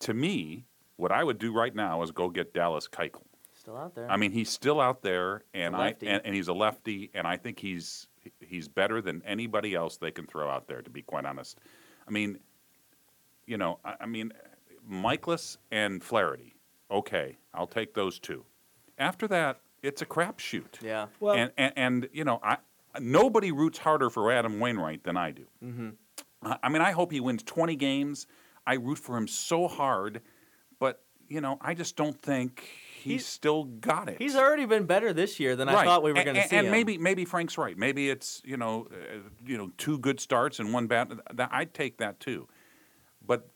to 0.00 0.14
me, 0.14 0.66
what 0.96 1.12
I 1.12 1.24
would 1.24 1.38
do 1.38 1.52
right 1.52 1.74
now 1.74 2.02
is 2.02 2.10
go 2.10 2.28
get 2.28 2.52
Dallas 2.52 2.88
Keuchel. 2.88 3.22
Still 3.64 3.78
out 3.78 3.94
there. 3.94 4.10
I 4.10 4.18
mean, 4.18 4.32
he's 4.32 4.50
still 4.50 4.78
out 4.78 5.00
there, 5.00 5.42
and 5.54 5.74
A 5.74 5.78
I 5.78 5.84
lefty. 5.86 6.06
and, 6.06 6.20
and 6.26 6.34
he's 6.34 6.48
a 6.48 6.52
lefty, 6.52 7.10
and 7.14 7.26
I 7.26 7.38
think 7.38 7.58
he's 7.58 8.08
he's 8.40 8.68
better 8.68 9.00
than 9.00 9.22
anybody 9.24 9.74
else 9.74 9.96
they 9.96 10.10
can 10.10 10.26
throw 10.26 10.50
out 10.50 10.66
there. 10.66 10.82
To 10.82 10.90
be 10.90 11.00
quite 11.00 11.24
honest, 11.24 11.58
I 12.06 12.10
mean, 12.10 12.40
you 13.46 13.56
know, 13.56 13.78
I, 13.82 13.94
I 14.00 14.06
mean, 14.06 14.34
Mikolas 14.86 15.56
and 15.70 16.04
Flaherty. 16.04 16.52
Okay, 16.90 17.38
I'll 17.54 17.66
take 17.66 17.94
those 17.94 18.18
two. 18.18 18.44
After 18.98 19.26
that, 19.28 19.60
it's 19.82 20.02
a 20.02 20.06
crapshoot. 20.06 20.82
yeah. 20.82 21.06
well, 21.18 21.34
and, 21.34 21.50
and 21.56 21.72
and 21.74 22.08
you 22.12 22.24
know, 22.24 22.40
I 22.42 22.58
nobody 23.00 23.50
roots 23.50 23.78
harder 23.78 24.10
for 24.10 24.30
Adam 24.30 24.60
Wainwright 24.60 25.04
than 25.04 25.16
I 25.16 25.30
do. 25.30 25.46
Mm-hmm. 25.64 25.88
I, 26.42 26.58
I 26.64 26.68
mean, 26.68 26.82
I 26.82 26.92
hope 26.92 27.12
he 27.12 27.20
wins 27.20 27.42
twenty 27.42 27.76
games. 27.76 28.26
I 28.66 28.74
root 28.74 28.98
for 28.98 29.16
him 29.16 29.26
so 29.26 29.68
hard, 29.68 30.20
but 30.78 31.02
you 31.28 31.40
know, 31.40 31.56
I 31.62 31.72
just 31.72 31.96
don't 31.96 32.20
think 32.20 32.68
he's, 33.04 33.12
He's- 33.12 33.26
still 33.26 33.64
got 33.64 34.08
it. 34.08 34.16
He's 34.18 34.34
already 34.34 34.66
been 34.66 34.86
better 34.86 35.12
this 35.12 35.38
year 35.38 35.54
than 35.56 35.68
I 35.68 35.84
thought 35.84 36.02
we 36.02 36.12
were 36.12 36.24
going 36.24 36.36
to 36.36 36.48
see 36.48 36.56
and 36.56 36.66
him. 36.66 36.72
maybe 36.72 36.98
maybe 36.98 37.24
Frank's 37.24 37.56
right. 37.58 37.76
Maybe 37.76 38.10
it's 38.10 38.40
you 38.44 38.56
know 38.56 38.88
uh, 38.90 39.18
you 39.46 39.56
know 39.58 39.70
two 39.76 39.98
good 39.98 40.18
starts 40.20 40.58
and 40.58 40.72
one 40.72 40.86
bad. 40.86 41.12
That, 41.34 41.50
I'd 41.52 41.74
take 41.74 41.98
that 41.98 42.18
too. 42.20 42.48
But 43.26 43.48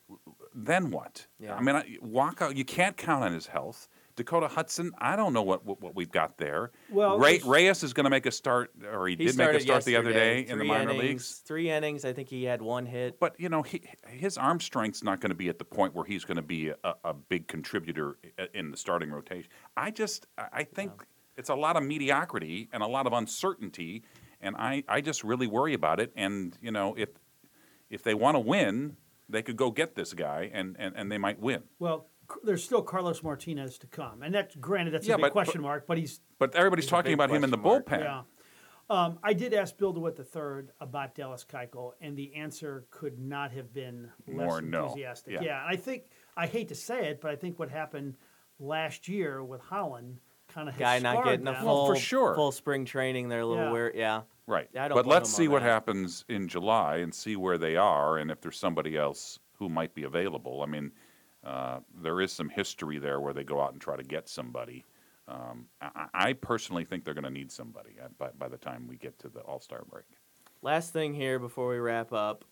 then 0.54 0.90
what? 0.90 1.26
Yeah. 1.38 1.54
I 1.56 1.60
mean, 1.62 1.76
I, 1.76 1.96
Wacha, 2.02 2.54
you 2.56 2.64
can't 2.64 2.96
count 2.96 3.24
on 3.24 3.32
his 3.32 3.46
health. 3.48 3.88
Dakota 4.18 4.48
Hudson, 4.48 4.90
I 4.98 5.14
don't 5.14 5.32
know 5.32 5.42
what 5.42 5.64
what, 5.64 5.80
what 5.80 5.94
we've 5.94 6.10
got 6.10 6.38
there. 6.38 6.72
Well, 6.90 7.18
Ray, 7.18 7.40
Reyes 7.44 7.84
is 7.84 7.92
going 7.92 8.04
to 8.04 8.10
make 8.10 8.26
a 8.26 8.32
start, 8.32 8.72
or 8.92 9.06
he, 9.06 9.14
he 9.14 9.26
did 9.26 9.36
make 9.36 9.50
a 9.50 9.60
start 9.60 9.84
the 9.84 9.94
other 9.94 10.12
day 10.12 10.40
in 10.40 10.58
the 10.58 10.64
minor 10.64 10.90
innings, 10.90 11.02
leagues. 11.02 11.42
Three 11.46 11.70
innings. 11.70 12.04
I 12.04 12.12
think 12.12 12.28
he 12.28 12.42
had 12.42 12.60
one 12.60 12.84
hit. 12.84 13.20
But 13.20 13.38
you 13.38 13.48
know, 13.48 13.62
he, 13.62 13.82
his 14.08 14.36
arm 14.36 14.58
strength's 14.58 15.04
not 15.04 15.20
going 15.20 15.30
to 15.30 15.36
be 15.36 15.48
at 15.48 15.58
the 15.58 15.64
point 15.64 15.94
where 15.94 16.04
he's 16.04 16.24
going 16.24 16.36
to 16.36 16.42
be 16.42 16.70
a, 16.70 16.94
a 17.04 17.14
big 17.14 17.46
contributor 17.46 18.18
in 18.52 18.72
the 18.72 18.76
starting 18.76 19.10
rotation. 19.10 19.50
I 19.76 19.92
just, 19.92 20.26
I 20.36 20.64
think 20.64 20.90
it's 21.36 21.48
a 21.48 21.54
lot 21.54 21.76
of 21.76 21.84
mediocrity 21.84 22.68
and 22.72 22.82
a 22.82 22.88
lot 22.88 23.06
of 23.06 23.12
uncertainty, 23.12 24.02
and 24.40 24.56
I, 24.56 24.82
I 24.88 25.00
just 25.00 25.22
really 25.22 25.46
worry 25.46 25.74
about 25.74 26.00
it. 26.00 26.12
And 26.16 26.58
you 26.60 26.72
know, 26.72 26.94
if 26.98 27.10
if 27.88 28.02
they 28.02 28.14
want 28.14 28.34
to 28.34 28.40
win, 28.40 28.96
they 29.28 29.42
could 29.42 29.56
go 29.56 29.70
get 29.70 29.94
this 29.94 30.12
guy, 30.12 30.50
and, 30.52 30.76
and, 30.78 30.96
and 30.96 31.12
they 31.12 31.18
might 31.18 31.38
win. 31.38 31.62
Well, 31.78 32.06
there's 32.44 32.62
still 32.64 32.82
Carlos 32.82 33.22
Martinez 33.22 33.78
to 33.78 33.86
come, 33.86 34.22
and 34.22 34.34
that 34.34 34.60
granted 34.60 34.92
that's 34.94 35.06
Yeah, 35.06 35.14
a 35.14 35.18
big 35.18 35.22
but- 35.24 35.32
question 35.32 35.62
mark, 35.62 35.86
but 35.86 35.98
he's 35.98 36.20
But 36.38 36.54
everybody's 36.54 36.84
He's 36.84 36.90
talking 36.90 37.12
about 37.14 37.30
him 37.30 37.42
in 37.44 37.50
the 37.50 37.58
question 37.58 37.84
mark. 37.98 38.00
bullpen. 38.02 38.04
yeah. 38.04 38.22
Um, 38.90 39.18
I 39.22 39.34
did 39.34 39.52
ask 39.52 39.76
Bill 39.76 39.92
DeWitt 39.92 40.18
III 40.18 40.68
about 40.80 41.14
Dallas 41.14 41.44
Keuchel, 41.44 41.92
and 42.00 42.16
the 42.16 42.34
answer 42.34 42.86
could 42.90 43.18
not 43.18 43.50
have 43.52 43.72
been 43.74 44.10
less 44.26 44.46
More 44.46 44.62
no. 44.62 44.84
enthusiastic. 44.84 45.34
Yeah. 45.34 45.42
Yeah. 45.42 45.60
and 45.62 45.70
I 45.70 45.76
think 45.76 46.04
I 46.38 46.46
hate 46.46 46.68
to 46.68 46.74
say 46.74 47.08
it, 47.08 47.20
but 47.20 47.30
I 47.30 47.36
think 47.36 47.58
what 47.58 47.68
happened 47.68 48.16
last 48.58 49.06
year 49.08 49.44
with 49.44 49.60
Holland 49.60 50.20
kind 50.48 50.68
of 50.70 50.78
Guy 50.78 50.98
not 51.00 51.24
getting 51.24 51.46
a 51.46 51.52
them. 51.52 51.62
full 51.62 51.88
for 51.88 51.96
sure. 51.96 52.34
full 52.34 52.50
spring 52.52 52.86
training. 52.86 53.28
They're 53.28 53.40
a 53.40 53.46
little 53.46 53.64
Yeah. 53.64 53.72
weird. 53.72 53.94
Yeah. 53.94 54.22
Right. 54.46 54.68
Yeah, 54.72 54.86
I 54.86 54.88
don't 54.88 54.96
but 54.96 55.06
let's 55.06 55.28
see 55.28 55.48
what 55.48 55.62
that. 55.62 55.68
happens 55.68 56.24
in 56.30 56.48
July 56.48 56.96
and 56.98 57.14
see 57.14 57.36
where 57.36 57.58
they 57.58 57.76
are 57.76 58.16
and 58.16 58.30
if 58.30 58.40
there's 58.40 58.58
somebody 58.58 58.96
else 58.96 59.38
who 59.58 59.68
might 59.68 59.92
be 59.92 60.04
available. 60.04 60.62
I 60.62 60.66
mean, 60.66 60.92
uh, 61.44 61.80
there 62.02 62.20
is 62.20 62.32
some 62.32 62.48
history 62.48 62.98
there 62.98 63.20
where 63.20 63.32
they 63.32 63.44
go 63.44 63.60
out 63.60 63.72
and 63.72 63.80
try 63.80 63.96
to 63.96 64.02
get 64.02 64.28
somebody. 64.28 64.84
Um, 65.28 65.66
I, 65.80 66.06
I 66.14 66.32
personally 66.32 66.84
think 66.84 67.04
they're 67.04 67.14
going 67.14 67.24
to 67.24 67.30
need 67.30 67.52
somebody 67.52 67.90
by, 68.18 68.30
by 68.38 68.48
the 68.48 68.56
time 68.56 68.86
we 68.88 68.96
get 68.96 69.18
to 69.20 69.28
the 69.28 69.40
All 69.40 69.60
Star 69.60 69.82
break. 69.90 70.04
Last 70.62 70.92
thing 70.92 71.14
here 71.14 71.38
before 71.38 71.68
we 71.68 71.78
wrap 71.78 72.12
up. 72.12 72.44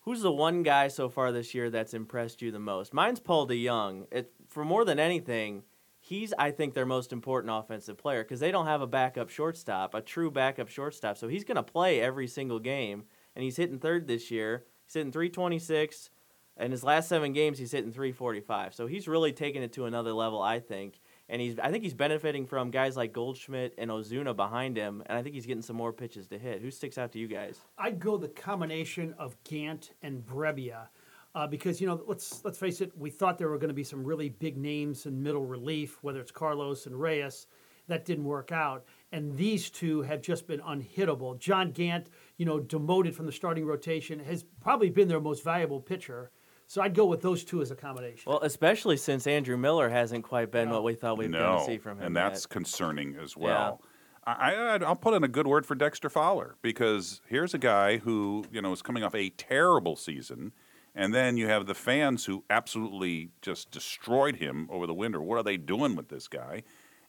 Who's 0.00 0.20
the 0.20 0.32
one 0.32 0.62
guy 0.62 0.88
so 0.88 1.08
far 1.08 1.32
this 1.32 1.54
year 1.54 1.70
that's 1.70 1.94
impressed 1.94 2.42
you 2.42 2.50
the 2.50 2.58
most? 2.58 2.92
Mine's 2.92 3.20
Paul 3.20 3.48
DeJong. 3.48 4.06
It 4.10 4.32
for 4.48 4.64
more 4.64 4.84
than 4.84 4.98
anything, 4.98 5.62
he's 5.98 6.34
I 6.38 6.50
think 6.50 6.74
their 6.74 6.84
most 6.84 7.12
important 7.12 7.54
offensive 7.54 7.96
player 7.96 8.22
because 8.22 8.40
they 8.40 8.50
don't 8.50 8.66
have 8.66 8.82
a 8.82 8.86
backup 8.86 9.30
shortstop, 9.30 9.94
a 9.94 10.02
true 10.02 10.30
backup 10.30 10.68
shortstop. 10.68 11.16
So 11.16 11.28
he's 11.28 11.44
going 11.44 11.56
to 11.56 11.62
play 11.62 12.00
every 12.00 12.26
single 12.26 12.58
game, 12.58 13.04
and 13.34 13.42
he's 13.42 13.56
hitting 13.56 13.78
third 13.78 14.06
this 14.06 14.30
year. 14.30 14.64
He's 14.84 14.94
hitting 14.94 15.12
326. 15.12 16.10
In 16.58 16.70
his 16.70 16.84
last 16.84 17.08
seven 17.08 17.32
games, 17.32 17.58
he's 17.58 17.72
hitting 17.72 17.90
345. 17.90 18.74
So 18.74 18.86
he's 18.86 19.08
really 19.08 19.32
taken 19.32 19.62
it 19.62 19.72
to 19.72 19.86
another 19.86 20.12
level, 20.12 20.40
I 20.40 20.60
think. 20.60 21.00
And 21.28 21.40
he's 21.40 21.58
I 21.58 21.70
think 21.70 21.82
he's 21.82 21.94
benefiting 21.94 22.46
from 22.46 22.70
guys 22.70 22.96
like 22.96 23.12
Goldschmidt 23.12 23.74
and 23.78 23.90
Ozuna 23.90 24.36
behind 24.36 24.76
him, 24.76 25.02
and 25.06 25.18
I 25.18 25.22
think 25.22 25.34
he's 25.34 25.46
getting 25.46 25.62
some 25.62 25.76
more 25.76 25.92
pitches 25.92 26.28
to 26.28 26.38
hit. 26.38 26.60
Who 26.60 26.70
sticks 26.70 26.98
out 26.98 27.12
to 27.12 27.18
you 27.18 27.26
guys? 27.26 27.58
I'd 27.78 27.98
go 27.98 28.16
the 28.16 28.28
combination 28.28 29.14
of 29.18 29.36
Gant 29.44 29.92
and 30.02 30.24
Brebbia. 30.24 30.88
Uh, 31.34 31.48
because 31.48 31.80
you 31.80 31.86
know, 31.88 32.00
let's 32.06 32.44
let's 32.44 32.58
face 32.58 32.80
it, 32.80 32.96
we 32.96 33.10
thought 33.10 33.38
there 33.38 33.48
were 33.48 33.58
going 33.58 33.68
to 33.68 33.74
be 33.74 33.82
some 33.82 34.04
really 34.04 34.28
big 34.28 34.56
names 34.56 35.06
in 35.06 35.20
middle 35.20 35.44
relief, 35.44 35.98
whether 36.02 36.20
it's 36.20 36.30
Carlos 36.30 36.86
and 36.86 36.94
Reyes. 36.94 37.46
That 37.86 38.04
didn't 38.04 38.24
work 38.24 38.52
out, 38.52 38.84
and 39.12 39.36
these 39.36 39.68
two 39.68 40.02
have 40.02 40.22
just 40.22 40.46
been 40.46 40.60
unhittable. 40.60 41.38
John 41.38 41.70
Gant, 41.72 42.08
you 42.38 42.46
know, 42.46 42.60
demoted 42.60 43.14
from 43.14 43.26
the 43.26 43.32
starting 43.32 43.66
rotation, 43.66 44.20
has 44.20 44.44
probably 44.60 44.90
been 44.90 45.08
their 45.08 45.20
most 45.20 45.42
valuable 45.42 45.80
pitcher. 45.80 46.30
So 46.66 46.82
I'd 46.82 46.94
go 46.94 47.04
with 47.04 47.20
those 47.20 47.44
two 47.44 47.60
as 47.62 47.70
a 47.70 47.76
combination. 47.76 48.30
Well, 48.30 48.40
especially 48.42 48.96
since 48.96 49.26
Andrew 49.26 49.56
Miller 49.56 49.88
hasn't 49.90 50.24
quite 50.24 50.50
been 50.50 50.68
No. 50.68 50.74
what 50.76 50.84
we 50.84 50.94
thought 50.94 51.18
we 51.18 51.26
were 51.26 51.30
no, 51.32 51.38
going 51.38 51.58
to 51.58 51.64
see 51.66 51.78
from 51.78 51.98
him. 51.98 52.06
and 52.06 52.14
yet. 52.14 52.22
that's 52.30 52.46
concerning 52.46 53.16
as 53.22 53.36
well. 53.36 53.80
I, 54.26 54.54
I, 54.54 54.76
I'll 54.78 54.96
put 54.96 55.12
in 55.14 55.22
a 55.22 55.28
good 55.28 55.46
word 55.46 55.66
for 55.66 55.74
Dexter 55.74 56.08
Fowler 56.08 56.56
because 56.62 57.20
here's 57.28 57.52
a 57.52 57.58
guy 57.58 57.98
who 57.98 58.44
you 58.50 58.62
know 58.62 58.72
is 58.72 58.80
coming 58.80 59.02
off 59.04 59.14
a 59.14 59.28
terrible 59.30 59.96
season, 59.96 60.52
and 60.94 61.12
then 61.12 61.36
you 61.36 61.46
have 61.48 61.66
the 61.66 61.74
fans 61.74 62.24
who 62.24 62.42
absolutely 62.48 63.30
just 63.42 63.70
destroyed 63.70 64.36
him 64.36 64.66
over 64.70 64.86
the 64.86 64.94
winter. 64.94 65.20
What 65.20 65.36
are 65.36 65.42
they 65.42 65.58
doing 65.58 65.94
with 65.94 66.08
this 66.08 66.26
guy? 66.28 66.62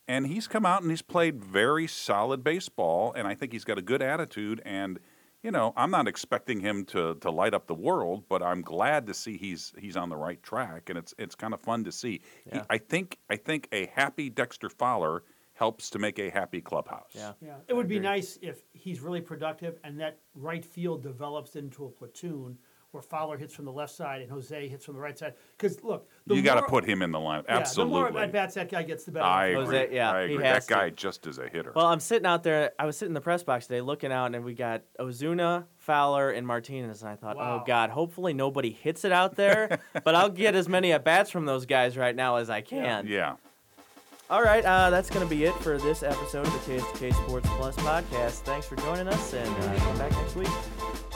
And 0.08 0.28
he's 0.28 0.48
come 0.48 0.66
out 0.66 0.82
and 0.82 0.92
he's 0.92 1.02
played 1.02 1.42
very 1.44 1.88
solid 1.88 2.44
baseball, 2.44 3.14
and 3.14 3.28
I 3.28 3.34
think 3.34 3.54
he's 3.54 3.64
got 3.64 3.78
a 3.78 3.82
good 3.82 4.02
attitude. 4.02 4.62
And 4.66 5.00
you 5.46 5.52
know, 5.52 5.74
I'm 5.78 5.92
not 5.92 6.08
expecting 6.08 6.60
him 6.60 6.86
to 6.86 7.14
to 7.22 7.30
light 7.30 7.54
up 7.54 7.68
the 7.68 7.76
world, 7.76 8.24
but 8.28 8.42
I'm 8.42 8.64
glad 8.64 9.06
to 9.06 9.14
see 9.14 9.38
he's 9.38 9.74
he's 9.78 9.96
on 9.96 10.10
the 10.10 10.18
right 10.18 10.42
track, 10.42 10.90
and 10.90 10.98
it's 10.98 11.14
it's 11.20 11.36
kind 11.36 11.54
of 11.54 11.62
fun 11.62 11.84
to 11.84 11.92
see. 11.92 12.22
He, 12.52 12.60
I 12.68 12.80
think 12.80 13.20
I 13.30 13.36
think 13.36 13.68
a 13.72 13.86
happy 13.94 14.32
Dexter 14.32 14.70
Fowler 14.70 15.22
helps 15.54 15.92
to 15.92 16.00
make 16.00 16.18
a 16.18 16.32
happy 16.32 16.62
clubhouse. 16.62 17.12
yeah. 17.14 17.34
Yeah, 17.40 17.58
it 17.68 17.76
would 17.76 17.88
be 17.88 18.00
nice 18.00 18.40
if 18.42 18.64
he's 18.74 19.00
really 19.00 19.22
productive 19.22 19.80
and 19.84 20.00
that 20.02 20.18
right 20.34 20.66
field 20.66 21.02
develops 21.02 21.56
into 21.56 21.86
a 21.86 21.90
platoon 21.90 22.58
where 22.96 23.04
Fowler 23.04 23.38
hits 23.38 23.54
from 23.54 23.66
the 23.66 23.72
left 23.72 23.94
side 23.94 24.22
and 24.22 24.32
Jose 24.32 24.68
hits 24.68 24.84
from 24.86 24.96
the 24.96 25.00
right 25.02 25.16
side. 25.18 25.34
Because 25.58 25.84
look, 25.84 26.10
the 26.26 26.34
you 26.36 26.42
got 26.42 26.56
to 26.56 26.64
put 26.64 26.84
him 26.84 27.02
in 27.04 27.12
the 27.12 27.20
lineup. 27.20 27.44
yeah, 27.48 27.58
Absolutely. 27.58 27.94
the 28.06 28.12
more 28.12 28.22
at 28.24 28.32
bats 28.32 28.56
that 28.56 28.72
guy 28.72 28.82
gets, 28.82 29.04
the 29.04 29.12
better. 29.12 29.26
I 29.26 29.48
agree. 29.48 29.64
Jose- 29.66 29.90
yeah, 29.96 30.12
I 30.12 30.22
agree. 30.22 30.44
has 30.44 30.66
That 30.66 30.74
guy 30.74 30.90
to. 30.90 30.96
just 30.96 31.28
is 31.28 31.38
a 31.38 31.48
hitter. 31.48 31.72
Well, 31.76 31.86
I'm 31.86 32.00
sitting 32.00 32.26
out 32.26 32.42
there. 32.42 32.72
I 32.80 32.86
was 32.88 32.98
sitting 32.98 33.12
in 33.12 33.14
the 33.14 33.22
press 33.22 33.44
box 33.44 33.68
today 33.68 33.82
looking 33.82 34.12
out, 34.12 34.34
and 34.34 34.44
we 34.44 34.54
got 34.56 34.82
Ozuna, 35.00 35.66
Fowler, 35.78 36.32
and 36.32 36.48
Martinez. 36.48 37.02
And 37.04 37.12
I 37.12 37.16
thought, 37.16 37.36
Wow. 37.38 37.60
oh, 37.62 37.68
God, 37.68 37.90
hopefully 37.92 38.34
nobody 38.34 38.72
hits 38.72 39.06
it 39.06 39.12
out 39.12 39.36
there. 39.36 39.80
but 40.04 40.16
I'll 40.16 40.30
get 40.30 40.56
as 40.56 40.68
many 40.68 40.92
at 40.94 41.04
bats 41.04 41.30
from 41.30 41.46
those 41.46 41.66
guys 41.66 41.98
right 41.98 42.16
now 42.16 42.38
as 42.38 42.50
I 42.50 42.62
can. 42.62 43.06
yeah. 43.08 43.36
All 44.28 44.42
right, 44.42 44.66
uh, 44.66 44.90
that's 44.90 45.12
going 45.12 45.22
to 45.24 45.30
be 45.30 45.44
it 45.44 45.54
for 45.60 45.78
this 45.78 46.02
episode 46.02 46.48
of 46.48 46.54
the 46.54 46.74
KSK 46.74 47.14
Sports 47.14 47.48
Plus 47.52 47.76
podcast. 47.76 48.42
Thanks 48.42 48.66
for 48.66 48.76
joining 48.78 49.08
us, 49.08 49.34
and 49.36 49.48
uh, 49.64 49.76
come 49.82 49.98
back 50.00 50.12
next 50.14 50.36
week. 50.36 51.15